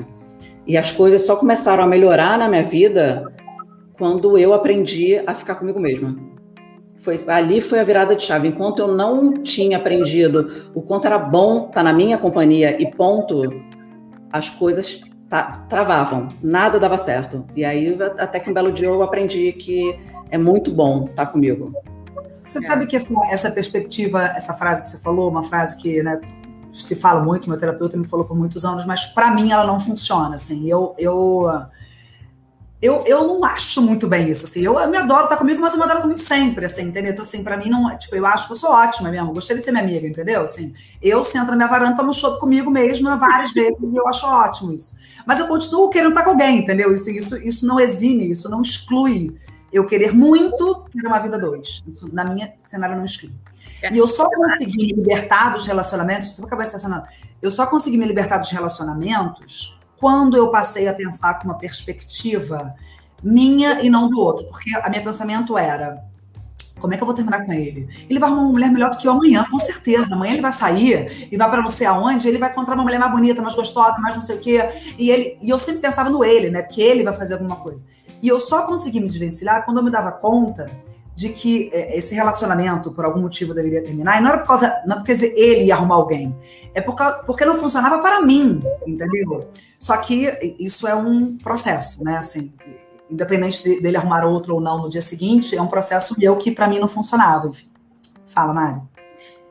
[0.67, 3.33] e as coisas só começaram a melhorar na minha vida
[3.95, 6.15] quando eu aprendi a ficar comigo mesma.
[7.01, 8.49] Foi, ali foi a virada de chave.
[8.49, 13.63] Enquanto eu não tinha aprendido o quanto era bom estar na minha companhia e ponto,
[14.33, 15.01] as coisas
[15.69, 17.45] travavam, nada dava certo.
[17.55, 19.99] E aí, até que um belo dia eu aprendi que
[20.31, 21.73] é muito bom estar comigo.
[22.43, 22.63] Você é.
[22.63, 26.21] sabe que essa, essa, perspectiva, essa frase que você falou, uma frase que né,
[26.73, 29.79] se fala muito, meu terapeuta me falou por muitos anos, mas para mim ela não
[29.79, 30.35] funciona.
[30.35, 31.47] Assim, eu, eu
[32.81, 34.63] eu, eu não acho muito bem isso, assim.
[34.63, 37.11] Eu, eu me adoro estar comigo, mas eu me adoro comigo sempre, assim, entendeu?
[37.11, 39.33] Então, assim, pra mim, não, tipo, eu acho que eu sou ótima mesmo.
[39.33, 40.43] Gostei de ser minha amiga, entendeu?
[40.43, 44.25] Assim, eu sento na minha varanda, tomo chopp comigo mesma várias vezes e eu acho
[44.25, 44.97] ótimo isso.
[45.27, 46.95] Mas eu continuo querendo estar com alguém, entendeu?
[46.95, 49.37] Isso, isso, isso não exime, isso não exclui
[49.73, 51.83] eu querer muito ter uma vida dois.
[51.87, 53.33] Isso, na minha cenário, não exclui.
[53.93, 57.07] E eu só consegui me libertar dos relacionamentos, você vai acabar estacionando.
[57.43, 62.75] Eu só consegui me libertar dos relacionamentos quando eu passei a pensar com uma perspectiva
[63.23, 66.07] minha e não do outro, porque a meu pensamento era
[66.81, 67.89] como é que eu vou terminar com ele?
[68.09, 70.15] Ele vai arrumar uma mulher melhor do que eu amanhã, com certeza.
[70.15, 72.99] Amanhã ele vai sair e vai para não sei aonde, ele vai encontrar uma mulher
[72.99, 74.61] mais bonita, mais gostosa, mais não sei o quê.
[74.97, 76.63] E, ele, e eu sempre pensava no ele, né?
[76.63, 77.85] Porque ele vai fazer alguma coisa.
[78.23, 80.71] E eu só consegui me desvencilhar quando eu me dava conta
[81.19, 84.19] de que é, esse relacionamento, por algum motivo, deveria terminar.
[84.19, 86.33] E não era por causa, não porque ele ia arrumar alguém,
[86.73, 89.51] é porque, porque não funcionava para mim, entendeu?
[89.81, 92.19] Só que isso é um processo, né?
[92.19, 92.55] Assim,
[93.11, 96.53] independente de, dele arrumar outro ou não no dia seguinte, é um processo meu que
[96.53, 97.49] para mim não funcionava.
[97.49, 97.69] Enfim.
[98.29, 98.81] Fala, Mari.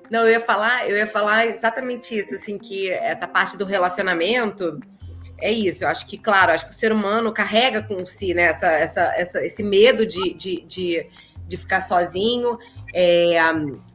[0.09, 4.79] Não, eu ia falar, eu ia falar exatamente isso, assim, que essa parte do relacionamento
[5.37, 5.83] é isso.
[5.83, 9.01] Eu acho que, claro, acho que o ser humano carrega com si, né, essa, essa,
[9.17, 11.09] essa, esse medo de, de, de
[11.47, 12.57] de ficar sozinho.
[12.93, 13.37] É,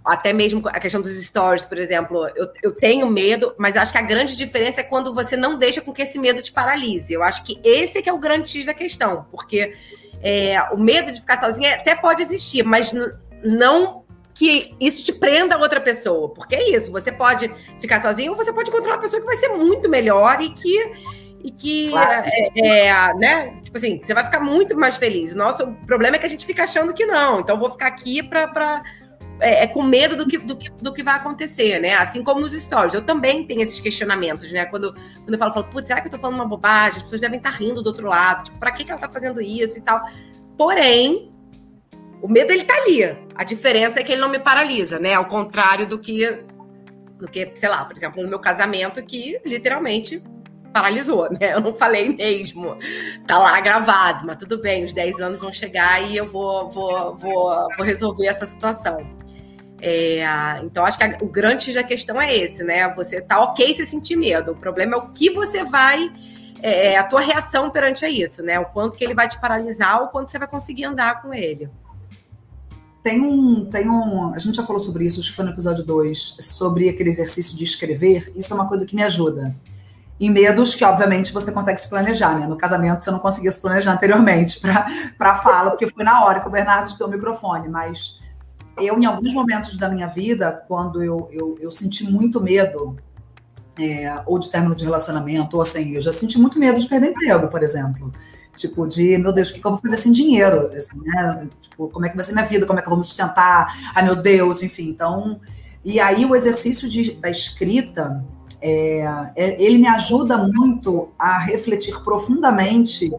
[0.05, 3.93] até mesmo a questão dos stories, por exemplo, eu, eu tenho medo, mas eu acho
[3.93, 7.13] que a grande diferença é quando você não deixa com que esse medo te paralise.
[7.13, 9.75] Eu acho que esse é que é o grande X da questão, porque
[10.23, 12.93] é, o medo de ficar sozinha até pode existir, mas
[13.43, 14.03] não
[14.35, 18.37] que isso te prenda a outra pessoa, porque é isso, você pode ficar sozinho ou
[18.37, 20.93] você pode encontrar uma pessoa que vai ser muito melhor e que
[21.45, 22.25] e que claro.
[22.57, 23.61] é, é, né?
[23.63, 25.35] Tipo assim, você vai ficar muito mais feliz.
[25.35, 27.41] Nosso problema é que a gente fica achando que não.
[27.41, 28.83] Então, vou ficar aqui para
[29.41, 31.95] é, é, com medo do que, do, que, do que vai acontecer, né?
[31.95, 32.95] Assim como nos stories.
[32.95, 34.65] Eu também tenho esses questionamentos, né?
[34.67, 36.99] Quando, quando eu falo, falo, putz, será que eu tô falando uma bobagem?
[36.99, 38.45] As pessoas devem estar rindo do outro lado.
[38.45, 40.01] Tipo, pra que, que ela tá fazendo isso e tal?
[40.57, 41.33] Porém,
[42.23, 43.03] o medo, ele tá ali.
[43.35, 45.15] A diferença é que ele não me paralisa, né?
[45.15, 46.45] Ao contrário do que,
[47.19, 50.23] do que sei lá, por exemplo, no meu casamento, que literalmente
[50.73, 51.53] paralisou, né?
[51.53, 52.77] Eu não falei mesmo.
[53.27, 57.17] Tá lá gravado, mas tudo bem, os 10 anos vão chegar e eu vou, vou,
[57.17, 59.07] vou, vou resolver essa situação.
[59.81, 60.23] É,
[60.63, 62.89] então, acho que a, o grande da questão é esse, né?
[62.95, 64.53] Você tá ok se sentir medo.
[64.53, 66.11] O problema é o que você vai.
[66.63, 68.61] É, é, a tua reação perante a isso, né?
[68.61, 71.69] O quanto que ele vai te paralisar, ou quanto você vai conseguir andar com ele.
[73.03, 74.33] Tem um, tem um.
[74.33, 77.57] A gente já falou sobre isso, acho que foi no episódio 2, sobre aquele exercício
[77.57, 78.33] de escrever.
[78.37, 79.53] Isso é uma coisa que me ajuda
[80.25, 82.47] em medos que, obviamente, você consegue se planejar, né?
[82.47, 84.61] No casamento, você não conseguia se planejar anteriormente
[85.19, 87.69] para a fala, porque foi na hora que o Bernardo deu o microfone.
[87.69, 88.21] Mas
[88.79, 92.97] eu, em alguns momentos da minha vida, quando eu, eu, eu senti muito medo,
[93.77, 97.11] é, ou de término de relacionamento, ou assim, eu já senti muito medo de perder
[97.11, 98.13] emprego, por exemplo.
[98.55, 100.61] Tipo, de, meu Deus, o que, eu vou fazer sem dinheiro?
[100.61, 101.49] Assim, né?
[101.61, 102.65] Tipo, como é que vai ser minha vida?
[102.65, 103.75] Como é que eu vou me sustentar?
[103.93, 104.89] Ai, meu Deus, enfim.
[104.89, 105.41] Então,
[105.85, 108.25] e aí o exercício de, da escrita
[108.63, 113.13] é, é, ele me ajuda muito a refletir profundamente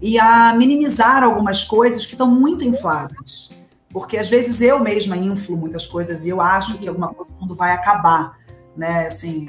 [0.00, 3.50] e a minimizar algumas coisas que estão muito infladas.
[3.90, 7.54] Porque às vezes eu mesma inflo muitas coisas e eu acho que alguma coisa mundo
[7.54, 8.38] vai acabar,
[8.76, 9.06] né?
[9.06, 9.48] Assim,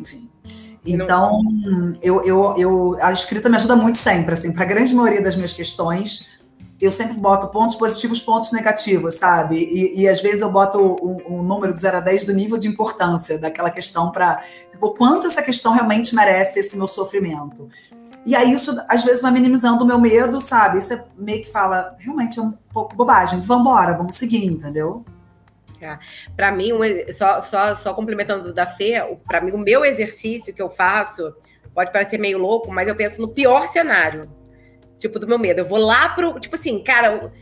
[0.00, 0.28] enfim.
[0.84, 1.42] Então,
[2.00, 5.36] eu, eu, eu, a escrita me ajuda muito sempre, assim, para a grande maioria das
[5.36, 6.26] minhas questões
[6.80, 9.56] eu sempre boto pontos positivos, pontos negativos, sabe?
[9.56, 12.56] E, e às vezes eu boto um, um, número de 0 a 10 do nível
[12.56, 17.68] de importância daquela questão para tipo, quanto essa questão realmente merece esse meu sofrimento.
[18.24, 20.80] E aí isso às vezes vai minimizando o meu medo, sabe?
[20.80, 25.04] Você meio que fala, realmente é um pouco bobagem, vamos embora, vamos seguir, entendeu?
[25.82, 25.98] É.
[26.36, 26.70] Para mim,
[27.12, 31.34] só, só, só complementando da Fê, para mim o meu exercício que eu faço
[31.74, 34.39] pode parecer meio louco, mas eu penso no pior cenário
[35.00, 35.60] Tipo, do meu medo.
[35.60, 36.38] Eu vou lá pro.
[36.38, 37.32] Tipo assim, cara.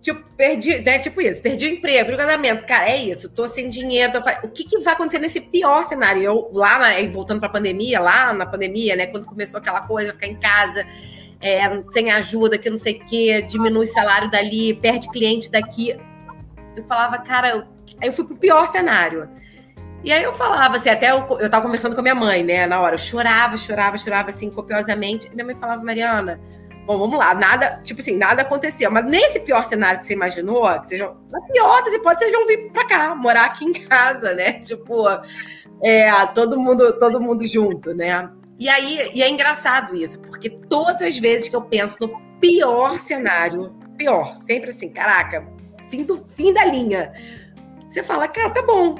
[0.00, 0.98] Tipo, perdi, né?
[0.98, 2.64] Tipo isso, perdi o emprego, o casamento.
[2.64, 4.12] Cara, é isso, tô sem dinheiro.
[4.12, 4.46] Tô...
[4.46, 6.22] O que, que vai acontecer nesse pior cenário?
[6.22, 9.08] Eu, lá, na, voltando pra pandemia, lá na pandemia, né?
[9.08, 10.86] Quando começou aquela coisa, ficar em casa,
[11.38, 11.60] é,
[11.92, 15.94] sem ajuda, que não sei o quê, diminui salário dali, perde cliente daqui.
[16.74, 17.64] Eu falava, cara, eu...
[18.00, 19.28] eu fui pro pior cenário.
[20.02, 22.66] E aí eu falava assim, até eu, eu tava conversando com a minha mãe, né,
[22.66, 25.26] na hora, eu chorava, chorava, chorava, assim, copiosamente.
[25.26, 26.40] E minha mãe falava, Mariana,
[26.90, 28.90] Bom, vamos lá, nada, tipo assim, nada aconteceu.
[28.90, 32.46] Mas nesse pior cenário que você imaginou, que sejam, na pior das hipóteses, vocês vão
[32.48, 34.54] vir pra cá, morar aqui em casa, né?
[34.66, 35.06] Tipo,
[35.84, 38.28] é, todo mundo, todo mundo junto, né?
[38.58, 42.98] E aí, e é engraçado isso, porque todas as vezes que eu penso no pior
[42.98, 45.46] cenário, pior, sempre assim, caraca,
[45.88, 47.12] fim, do, fim da linha.
[47.88, 48.96] Você fala, cara, tá bom.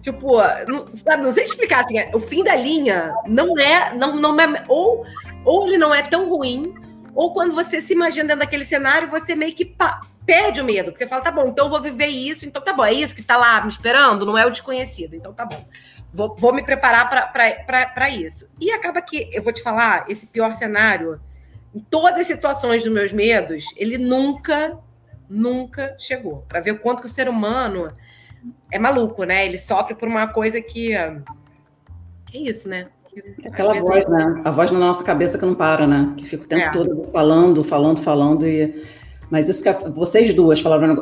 [0.00, 0.36] Tipo,
[0.68, 4.64] não, sabe, não sei explicar assim, o fim da linha não é, não, não é,
[4.68, 5.04] ou,
[5.44, 6.72] ou ele não é tão ruim,
[7.14, 9.76] ou quando você se imagina dentro daquele cenário, você meio que
[10.24, 12.84] perde o medo, porque você fala, tá bom, então vou viver isso, então tá bom,
[12.84, 15.64] é isso que tá lá me esperando, não é o desconhecido, então tá bom.
[16.12, 18.46] Vou, vou me preparar para isso.
[18.60, 21.20] E acaba que, eu vou te falar, esse pior cenário,
[21.74, 24.78] em todas as situações dos meus medos, ele nunca,
[25.28, 26.44] nunca chegou.
[26.48, 27.92] Para ver o quanto que o ser humano
[28.70, 29.46] é maluco, né?
[29.46, 30.90] Ele sofre por uma coisa que.
[32.26, 32.88] Que é isso, né?
[33.12, 34.42] Que, Aquela voz, né?
[34.44, 36.14] A voz na nossa cabeça que não para, né?
[36.16, 36.70] Que fica o tempo é.
[36.70, 38.82] todo falando, falando, falando e
[39.32, 40.94] mas isso que a, vocês duas falaram,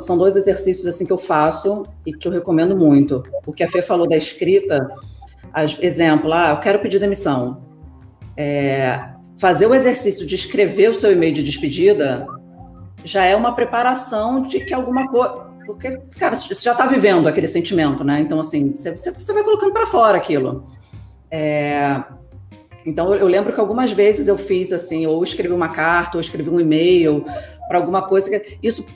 [0.00, 3.22] são dois exercícios assim que eu faço e que eu recomendo muito.
[3.46, 4.90] O que a Fê falou da escrita,
[5.52, 7.62] as, exemplo, ah, eu quero pedir demissão.
[8.36, 12.26] É, fazer o exercício de escrever o seu e-mail de despedida
[13.04, 15.46] já é uma preparação de que alguma coisa.
[15.64, 18.18] Porque, cara, você já está vivendo aquele sentimento, né?
[18.18, 20.66] Então, assim, você, você vai colocando para fora aquilo.
[21.30, 22.02] É,
[22.84, 26.48] então, eu lembro que algumas vezes eu fiz assim, ou escrevi uma carta, ou escrevi
[26.48, 27.24] um e-mail,
[27.68, 28.30] para alguma coisa.
[28.30, 28.86] Que, isso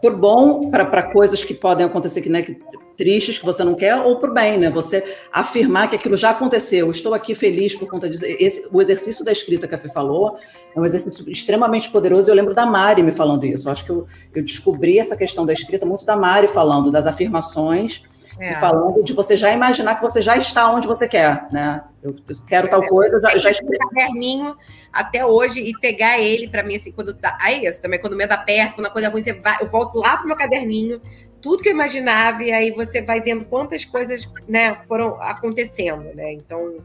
[0.00, 2.58] por bom para coisas que podem acontecer que, né, que,
[2.96, 4.70] tristes que você não quer, ou por bem, né?
[4.70, 6.90] Você afirmar que aquilo já aconteceu.
[6.90, 8.24] Estou aqui feliz por conta disso.
[8.24, 10.38] Esse, o exercício da escrita que a Fê falou
[10.74, 12.30] é um exercício extremamente poderoso.
[12.30, 13.68] Eu lembro da Mari me falando isso.
[13.68, 17.06] Eu acho que eu, eu descobri essa questão da escrita muito da Mari falando das
[17.06, 18.02] afirmações
[18.38, 18.52] é.
[18.52, 21.82] E falando de você já imaginar que você já está onde você quer, né?
[22.02, 24.56] Eu, eu quero tal coisa, eu já, já caderninho
[24.92, 28.16] até hoje e pegar ele para mim assim quando tá, aí isso também quando o
[28.16, 31.00] medo aperta, quando a coisa é ruim, você vai, eu volto lá pro meu caderninho,
[31.40, 36.32] tudo que eu imaginava e aí você vai vendo quantas coisas, né, foram acontecendo, né?
[36.32, 36.78] Então,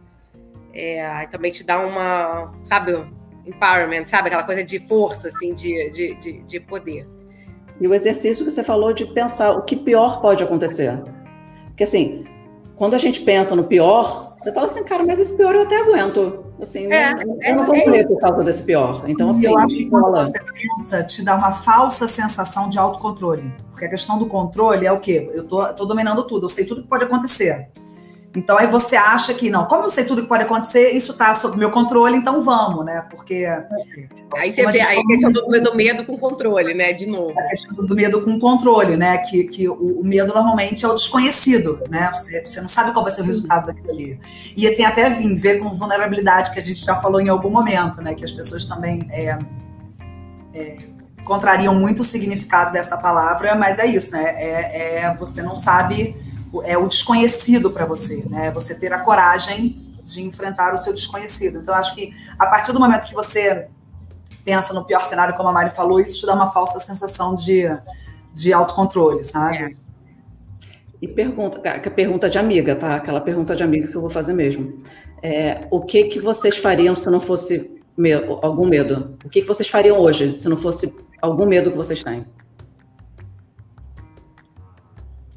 [0.73, 2.93] é, também te dá uma, sabe,
[3.45, 7.07] empowerment, sabe, aquela coisa de força assim, de, de, de, de poder.
[7.81, 11.01] E o exercício que você falou de pensar o que pior pode acontecer.
[11.79, 12.25] Porque assim,
[12.75, 15.77] quando a gente pensa no pior, você fala assim, cara, mas esse pior eu até
[15.77, 16.43] aguento.
[16.61, 19.05] Assim, é, não, eu não vou é morrer por causa desse pior.
[19.07, 20.39] Então, assim, eu acho que quando você
[20.77, 23.49] pensa, te dá uma falsa sensação de autocontrole.
[23.71, 25.31] Porque a questão do controle é o quê?
[25.33, 27.69] Eu tô, tô dominando tudo, eu sei tudo que pode acontecer.
[28.35, 31.33] Então aí você acha que não, como eu sei tudo que pode acontecer, isso está
[31.33, 33.03] sob meu controle, então vamos, né?
[33.09, 33.43] Porque
[34.37, 36.93] aí você vê a questão do, do, medo com controle, né?
[36.93, 37.33] De novo.
[37.39, 39.17] A questão do medo com controle, né?
[39.17, 42.11] Que, que o, o medo normalmente é o desconhecido, né?
[42.13, 44.19] Você, você não sabe qual vai ser o resultado daquilo ali.
[44.55, 47.99] E tem até vir ver com vulnerabilidade que a gente já falou em algum momento,
[47.99, 48.13] né?
[48.13, 49.39] Que as pessoas também é,
[50.53, 50.77] é,
[51.25, 54.35] contrariam muito o significado dessa palavra, mas é isso, né?
[54.37, 56.28] É, é você não sabe
[56.63, 58.51] é o desconhecido para você, né?
[58.51, 61.59] Você ter a coragem de enfrentar o seu desconhecido.
[61.59, 63.67] Então, acho que a partir do momento que você
[64.43, 67.65] pensa no pior cenário, como a Mari falou, isso te dá uma falsa sensação de,
[68.33, 69.57] de autocontrole, sabe?
[69.57, 69.71] É.
[71.01, 72.95] E pergunta, que pergunta de amiga, tá?
[72.95, 74.83] Aquela pergunta de amiga que eu vou fazer mesmo.
[75.21, 77.79] É, o que que vocês fariam se não fosse
[78.41, 79.17] algum medo?
[79.23, 82.25] O que que vocês fariam hoje se não fosse algum medo que vocês têm?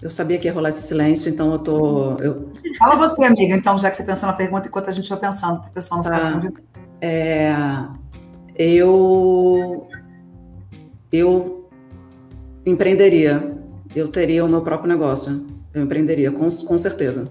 [0.03, 2.19] Eu sabia que ia rolar esse silêncio, então eu tô.
[2.19, 2.51] Eu...
[2.77, 5.61] Fala você, amiga, então, já que você pensou na pergunta, enquanto a gente vai pensando,
[5.61, 6.41] para o pessoal não ficar tá.
[6.41, 6.51] sem
[7.01, 7.55] É,
[8.57, 9.87] eu.
[11.13, 11.71] Eu
[12.67, 13.57] empreenderia.
[13.95, 15.47] Eu teria o meu próprio negócio.
[15.73, 17.29] Eu empreenderia, com, com certeza.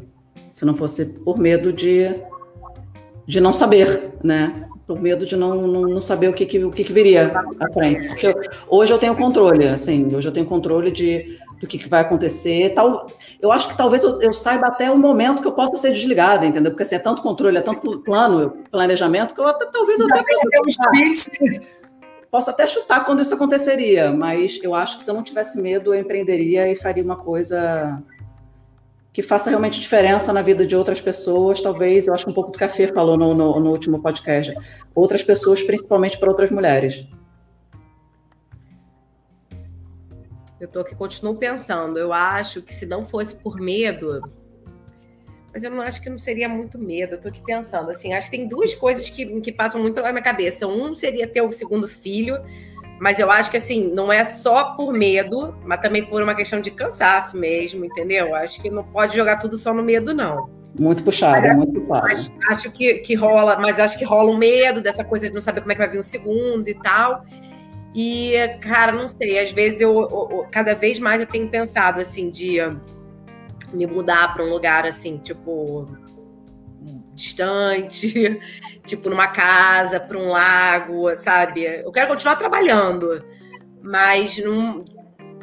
[0.54, 2.16] Se não fosse por medo de,
[3.26, 4.70] de não saber, né?
[4.88, 7.74] Por medo de não, não, não saber o que, que, o que, que viria à
[7.74, 8.26] frente.
[8.26, 8.36] Eu,
[8.70, 12.74] hoje eu tenho controle, assim, hoje eu tenho controle de do que, que, vai acontecer.
[12.74, 13.08] Tal,
[13.40, 16.46] eu acho que talvez eu, eu, saiba até o momento que eu possa ser desligada,
[16.46, 16.72] entendeu?
[16.72, 20.24] Porque assim, é tanto controle, é tanto plano, planejamento, que eu até, talvez eu até
[20.24, 21.32] possa,
[22.32, 25.94] posso até chutar quando isso aconteceria, mas eu acho que se eu não tivesse medo,
[25.94, 28.02] eu empreenderia e faria uma coisa
[29.14, 32.50] que faça realmente diferença na vida de outras pessoas, talvez, eu acho que um pouco
[32.50, 34.54] do Café falou no, no, no último podcast,
[34.96, 37.06] outras pessoas, principalmente para outras mulheres.
[40.62, 41.98] Eu tô aqui, continuo pensando.
[41.98, 44.22] Eu acho que se não fosse por medo,
[45.52, 47.16] mas eu não acho que não seria muito medo.
[47.16, 50.12] Eu tô aqui pensando, assim, acho que tem duas coisas que, que passam muito pela
[50.12, 50.68] minha cabeça.
[50.68, 52.38] Um seria ter o segundo filho,
[53.00, 56.62] mas eu acho que, assim, não é só por medo, mas também por uma questão
[56.62, 58.36] de cansaço mesmo, entendeu?
[58.36, 60.48] Acho que não pode jogar tudo só no medo, não.
[60.80, 62.06] Muito puxado, é muito puxado.
[62.06, 65.42] Acho, acho que, que rola, mas acho que rola um medo dessa coisa de não
[65.42, 67.26] saber como é que vai vir o segundo e tal.
[67.94, 72.30] E, cara, não sei, às vezes eu, eu cada vez mais eu tenho pensado assim
[72.30, 72.58] de
[73.74, 75.86] me mudar para um lugar assim, tipo
[77.14, 78.40] distante,
[78.86, 81.64] tipo numa casa, para um lago, sabe?
[81.64, 83.24] Eu quero continuar trabalhando,
[83.82, 84.84] mas não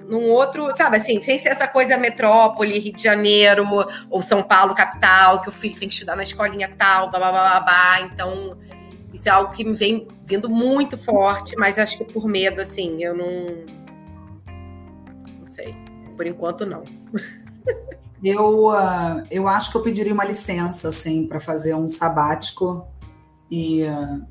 [0.08, 3.68] num outro, sabe assim, sem ser essa coisa metrópole, Rio de Janeiro
[4.08, 8.00] ou São Paulo, capital, que o filho tem que estudar na escolinha tal, blá.
[8.00, 8.56] Então,
[9.18, 13.02] isso é algo que me vem vindo muito forte, mas acho que por medo, assim,
[13.02, 13.46] eu não.
[15.40, 15.74] Não sei.
[16.16, 16.84] Por enquanto, não.
[18.22, 22.86] Eu, uh, eu acho que eu pediria uma licença, assim, para fazer um sabático
[23.50, 24.26] e uh,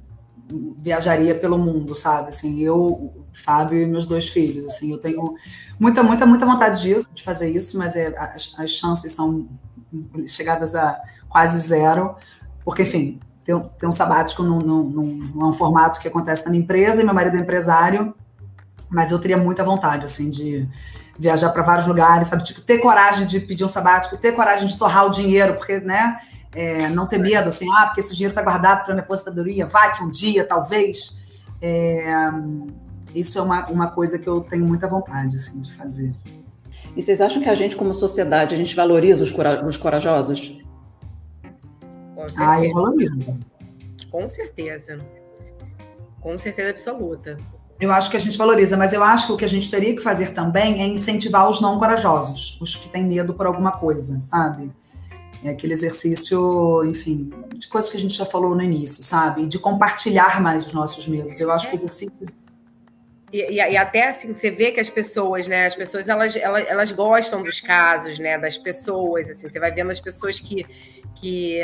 [0.78, 2.30] viajaria pelo mundo, sabe?
[2.30, 5.36] Assim, eu, Fábio e meus dois filhos, assim, eu tenho
[5.80, 9.48] muita, muita, muita vontade disso, de fazer isso, mas é, as, as chances são
[10.28, 12.16] chegadas a quase zero,
[12.66, 16.44] porque, enfim, ter, ter um sabático não, não, não, não é um formato que acontece
[16.44, 18.14] na minha empresa, e meu marido é empresário,
[18.90, 20.68] mas eu teria muita vontade, assim, de
[21.18, 22.44] viajar para vários lugares, sabe?
[22.44, 26.18] Tipo, ter coragem de pedir um sabático, ter coragem de torrar o dinheiro, porque, né?
[26.54, 29.96] É, não ter medo, assim, ah, porque esse dinheiro está guardado para minha aposentadoria, vai
[29.96, 31.16] que um dia, talvez.
[31.62, 32.30] É,
[33.16, 36.14] isso é uma, uma coisa que eu tenho muita vontade, assim, de fazer.
[36.96, 40.58] E vocês acham que a gente, como sociedade, a gente valoriza os, cora os corajosos?
[42.38, 43.40] Ah, eu valorizo.
[44.10, 45.00] Com certeza.
[46.22, 47.38] Com certeza absoluta.
[47.80, 49.96] Eu acho que a gente valoriza, mas eu acho que o que a gente teria
[49.96, 54.20] que fazer também é incentivar os não corajosos, os que têm medo por alguma coisa,
[54.20, 54.72] sabe?
[55.44, 59.46] É aquele exercício, enfim, de coisas que a gente já falou no início, sabe?
[59.46, 61.40] De compartilhar mais os nossos medos.
[61.40, 62.28] Eu acho que o exercício.
[63.32, 65.66] E, e, e, até assim, você vê que as pessoas, né?
[65.66, 68.38] As pessoas, elas, elas, elas gostam dos casos, né?
[68.38, 69.50] Das pessoas, assim.
[69.50, 70.66] Você vai vendo as pessoas que...
[71.16, 71.62] que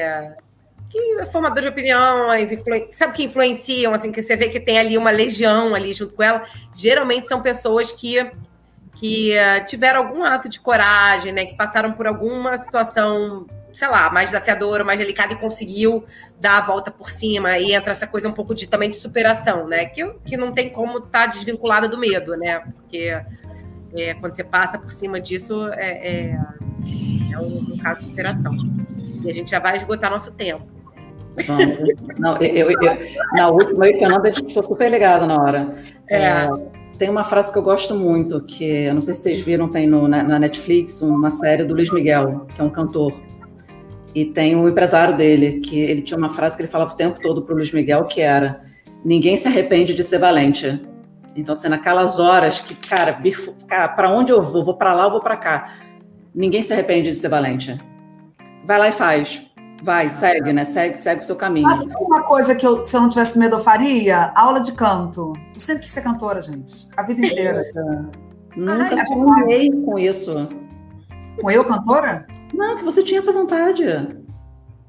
[0.93, 2.51] que é formador de opiniões,
[2.91, 6.21] sabe que influenciam, assim, que você vê que tem ali uma legião ali junto com
[6.21, 6.43] ela,
[6.75, 8.31] geralmente são pessoas que,
[8.97, 14.09] que uh, tiveram algum ato de coragem, né, que passaram por alguma situação, sei lá,
[14.09, 16.05] mais desafiadora, mais delicada e conseguiu
[16.39, 19.67] dar a volta por cima, e entra essa coisa um pouco de também de superação,
[19.67, 23.19] né, que, que não tem como estar tá desvinculada do medo, né, porque
[23.95, 26.39] é, quando você passa por cima disso, é, é,
[27.31, 28.55] é um, um caso de superação.
[29.23, 30.73] E a gente já vai esgotar nosso tempo.
[32.19, 32.97] Não, eu, eu, eu,
[33.33, 35.75] na última, eu e Fernanda, a gente ficou super ligada na hora.
[36.07, 36.17] É.
[36.17, 36.47] É,
[36.97, 39.87] tem uma frase que eu gosto muito, que eu não sei se vocês viram, tem
[39.87, 43.13] no, na, na, Netflix uma série do Luiz Miguel, que é um cantor.
[44.13, 47.19] E tem um empresário dele, que ele tinha uma frase que ele falava o tempo
[47.19, 48.61] todo para o Luiz Miguel, que era:
[49.03, 50.81] Ninguém se arrepende de ser valente.
[51.35, 53.19] Então, assim, naquelas horas que, cara,
[53.67, 54.63] cara para onde eu vou?
[54.63, 55.75] Vou para lá ou vou para cá?
[56.33, 57.79] Ninguém se arrepende de ser valente.
[58.65, 59.43] Vai lá e faz
[59.83, 60.63] Vai, segue, né?
[60.63, 61.67] Segue, segue o seu caminho.
[61.67, 64.31] Mas uma coisa que eu, se eu não tivesse medo, eu faria?
[64.33, 65.33] Aula de canto.
[65.53, 66.87] Eu sempre quis ser cantora, gente.
[66.95, 67.61] A vida inteira.
[68.55, 70.47] Nunca sonhei com isso.
[71.41, 72.25] Com eu, cantora?
[72.53, 73.83] Não, que você tinha essa vontade.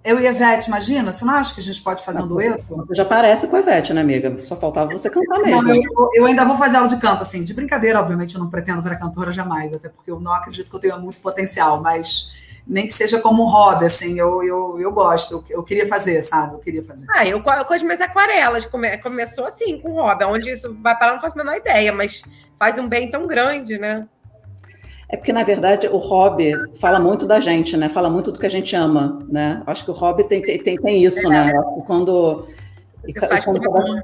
[0.05, 1.11] Eu e a Ivete, imagina?
[1.11, 2.77] Você não acha que a gente pode fazer um dueto?
[2.77, 4.37] Você já parece com a Ivete, né, amiga?
[4.39, 5.63] Só faltava você cantar mesmo.
[5.63, 8.51] Não, eu, eu, ainda vou fazer aula de canto, assim, de brincadeira, obviamente, eu não
[8.51, 12.31] pretendo virar cantora jamais, até porque eu não acredito que eu tenha muito potencial, mas
[12.67, 16.21] nem que seja como um hobby, assim, eu, eu, eu gosto, eu, eu queria fazer,
[16.21, 16.53] sabe?
[16.53, 17.07] Eu queria fazer.
[17.11, 21.15] Ah, eu com as minhas aquarelas, come, começou assim, com hobby, onde isso vai parar,
[21.15, 22.23] não faço a menor ideia, mas
[22.59, 24.07] faz um bem tão grande, né?
[25.15, 27.89] É porque, na verdade, o hobby fala muito da gente, né?
[27.89, 29.63] Fala muito do que a gente ama, né?
[29.65, 31.51] Acho que o hobby tem, tem, tem isso, né?
[31.51, 31.53] é.
[31.53, 31.63] né?
[31.87, 32.49] Quando...
[33.07, 34.03] E, e, quando cada,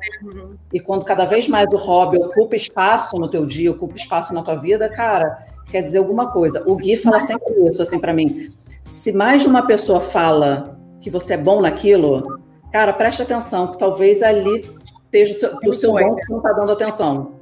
[0.73, 4.41] e quando cada vez mais o hobby ocupa espaço no teu dia, ocupa espaço na
[4.41, 6.63] tua vida, cara, quer dizer alguma coisa.
[6.65, 8.53] O Gui fala sempre isso, assim, para mim.
[8.85, 12.39] Se mais de uma pessoa fala que você é bom naquilo,
[12.73, 14.71] cara, preste atenção, que talvez ali
[15.07, 17.40] esteja o seu dom que não está dando atenção.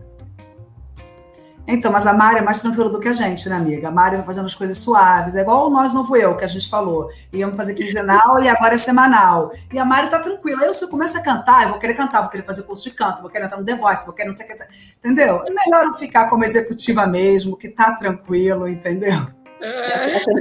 [1.71, 3.89] Então, mas a Mari é mais tranquila do que a gente, né, amiga?
[3.89, 6.43] A Mari vai fazendo as coisas suaves, é igual o Nós Não Fui Eu, que
[6.43, 7.11] a gente falou.
[7.31, 9.53] Íamos fazer quinzenal e agora é semanal.
[9.71, 10.65] E a Mari tá tranquila.
[10.65, 12.93] Eu, se eu começo a cantar, eu vou querer cantar, vou querer fazer curso de
[12.93, 14.65] canto, vou querer entrar no The Voice, vou querer não sei o que.
[14.99, 15.43] Entendeu?
[15.47, 19.27] É melhor eu ficar como executiva mesmo, que tá tranquilo, entendeu?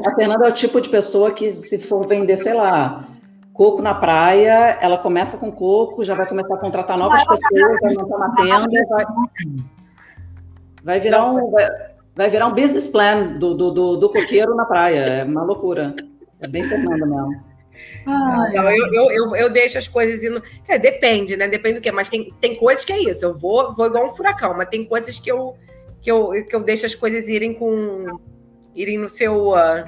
[0.06, 3.06] A Fernanda é o tipo de pessoa que, se for vender, sei lá,
[3.54, 7.94] coco na praia, ela começa com coco, já vai começar a contratar novas pessoas, vai
[7.96, 9.06] montar uma tenda, vai
[10.88, 11.68] Vai virar um, vai,
[12.16, 15.00] vai, virar um business plan do, do, do, do coqueiro na praia.
[15.00, 15.94] É uma loucura.
[16.40, 17.44] É bem Fernanda mesmo.
[18.06, 20.42] Ah, não, eu, eu, eu, eu, deixo as coisas indo.
[20.66, 21.46] É, depende, né?
[21.50, 21.92] Depende do que.
[21.92, 23.26] Mas tem, tem coisas que é isso.
[23.26, 25.58] Eu vou, vou igual um furacão, mas tem coisas que eu,
[26.02, 28.18] que eu, que eu deixo as coisas irem com.
[28.74, 29.50] irem no seu.
[29.50, 29.84] Uh,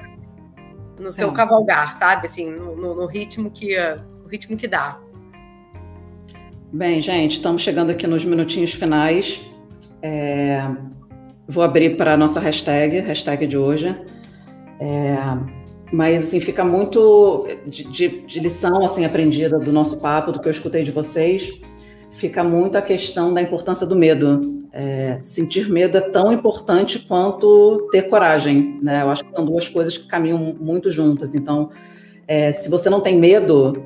[0.98, 1.32] no seu é.
[1.32, 2.26] cavalgar, sabe?
[2.26, 3.74] Assim, no, no, no ritmo que.
[3.74, 5.00] Uh, no ritmo que dá.
[6.70, 9.40] Bem, gente, estamos chegando aqui nos minutinhos finais.
[10.02, 10.62] É,
[11.46, 13.94] vou abrir para a nossa hashtag, hashtag de hoje.
[14.80, 15.16] É,
[15.92, 20.48] mas assim, fica muito de, de, de, lição assim aprendida do nosso papo, do que
[20.48, 21.52] eu escutei de vocês,
[22.12, 24.60] fica muito a questão da importância do medo.
[24.72, 29.02] É, sentir medo é tão importante quanto ter coragem, né?
[29.02, 31.34] Eu acho que são duas coisas que caminham muito juntas.
[31.34, 31.70] Então,
[32.28, 33.82] é, se você não tem medo,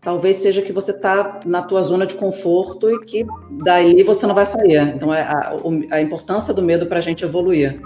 [0.00, 3.26] talvez seja que você está na tua zona de conforto e que
[3.62, 4.78] daí você não vai sair.
[4.94, 5.54] Então, é a,
[5.90, 7.80] a importância do medo para a gente evoluir.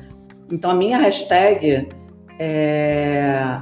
[0.50, 1.88] Então, a minha hashtag
[2.38, 3.60] é...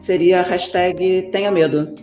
[0.00, 1.94] seria a hashtag tenha medo.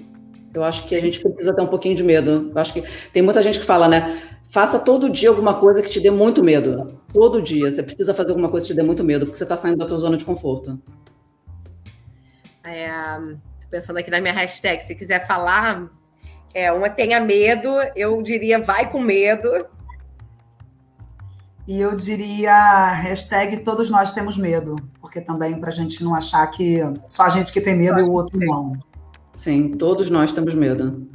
[0.53, 2.51] Eu acho que a gente precisa ter um pouquinho de medo.
[2.53, 4.19] Eu acho que tem muita gente que fala, né?
[4.51, 6.99] Faça todo dia alguma coisa que te dê muito medo.
[7.13, 7.71] Todo dia.
[7.71, 9.87] Você precisa fazer alguma coisa que te dê muito medo, porque você está saindo da
[9.87, 10.81] sua zona de conforto.
[12.65, 12.89] É,
[13.69, 15.89] pensando aqui na minha hashtag, se quiser falar,
[16.53, 19.65] é, uma tenha medo, eu diria vai com medo.
[21.67, 26.45] E eu diria hashtag todos nós temos medo, porque também para a gente não achar
[26.47, 28.73] que só a gente que tem medo e o outro não.
[29.35, 31.07] Sim, todos nós temos medo.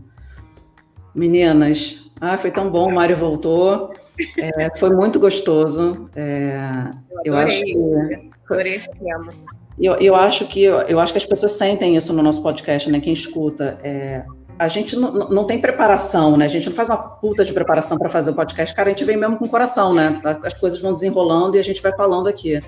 [1.13, 3.93] Meninas, ah, foi tão bom, o Mário voltou.
[4.39, 6.09] É, foi muito gostoso.
[6.15, 6.91] É,
[7.25, 8.31] eu, eu acho que.
[8.49, 9.33] Adorei esse tema.
[9.79, 13.01] Eu, eu, acho que, eu acho que as pessoas sentem isso no nosso podcast, né?
[13.01, 13.79] Quem escuta.
[13.83, 14.25] É,
[14.59, 16.45] a gente não, não tem preparação, né?
[16.45, 18.75] A gente não faz uma puta de preparação para fazer o podcast.
[18.75, 20.21] Cara, a gente vem mesmo com o coração, né?
[20.45, 22.61] As coisas vão desenrolando e a gente vai falando aqui.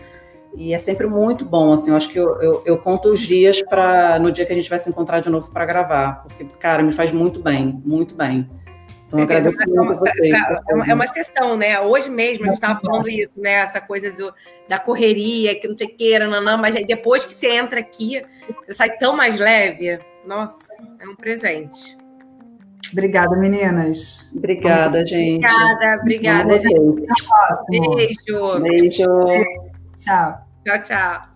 [0.56, 1.90] E é sempre muito bom, assim.
[1.90, 4.70] Eu acho que eu, eu, eu conto os dias para no dia que a gente
[4.70, 8.48] vai se encontrar de novo para gravar, porque, cara, me faz muito bem, muito bem.
[9.06, 10.38] Então, vocês.
[10.68, 11.80] É uma, é uma sessão, né?
[11.80, 13.52] Hoje mesmo a gente estava falando isso, né?
[13.52, 14.32] Essa coisa do,
[14.68, 18.22] da correria, que não tem queira, não, não, mas aí depois que você entra aqui,
[18.66, 19.98] você sai tão mais leve.
[20.26, 21.96] Nossa, é um presente.
[22.92, 24.30] Obrigada, meninas.
[24.34, 25.44] Obrigada, gente.
[25.46, 26.56] Obrigada, obrigada.
[26.56, 27.96] Até a próxima.
[27.96, 28.60] Beijo.
[28.60, 29.04] Beijo.
[29.96, 30.46] Tchau.
[30.64, 31.35] Tchau, tchau.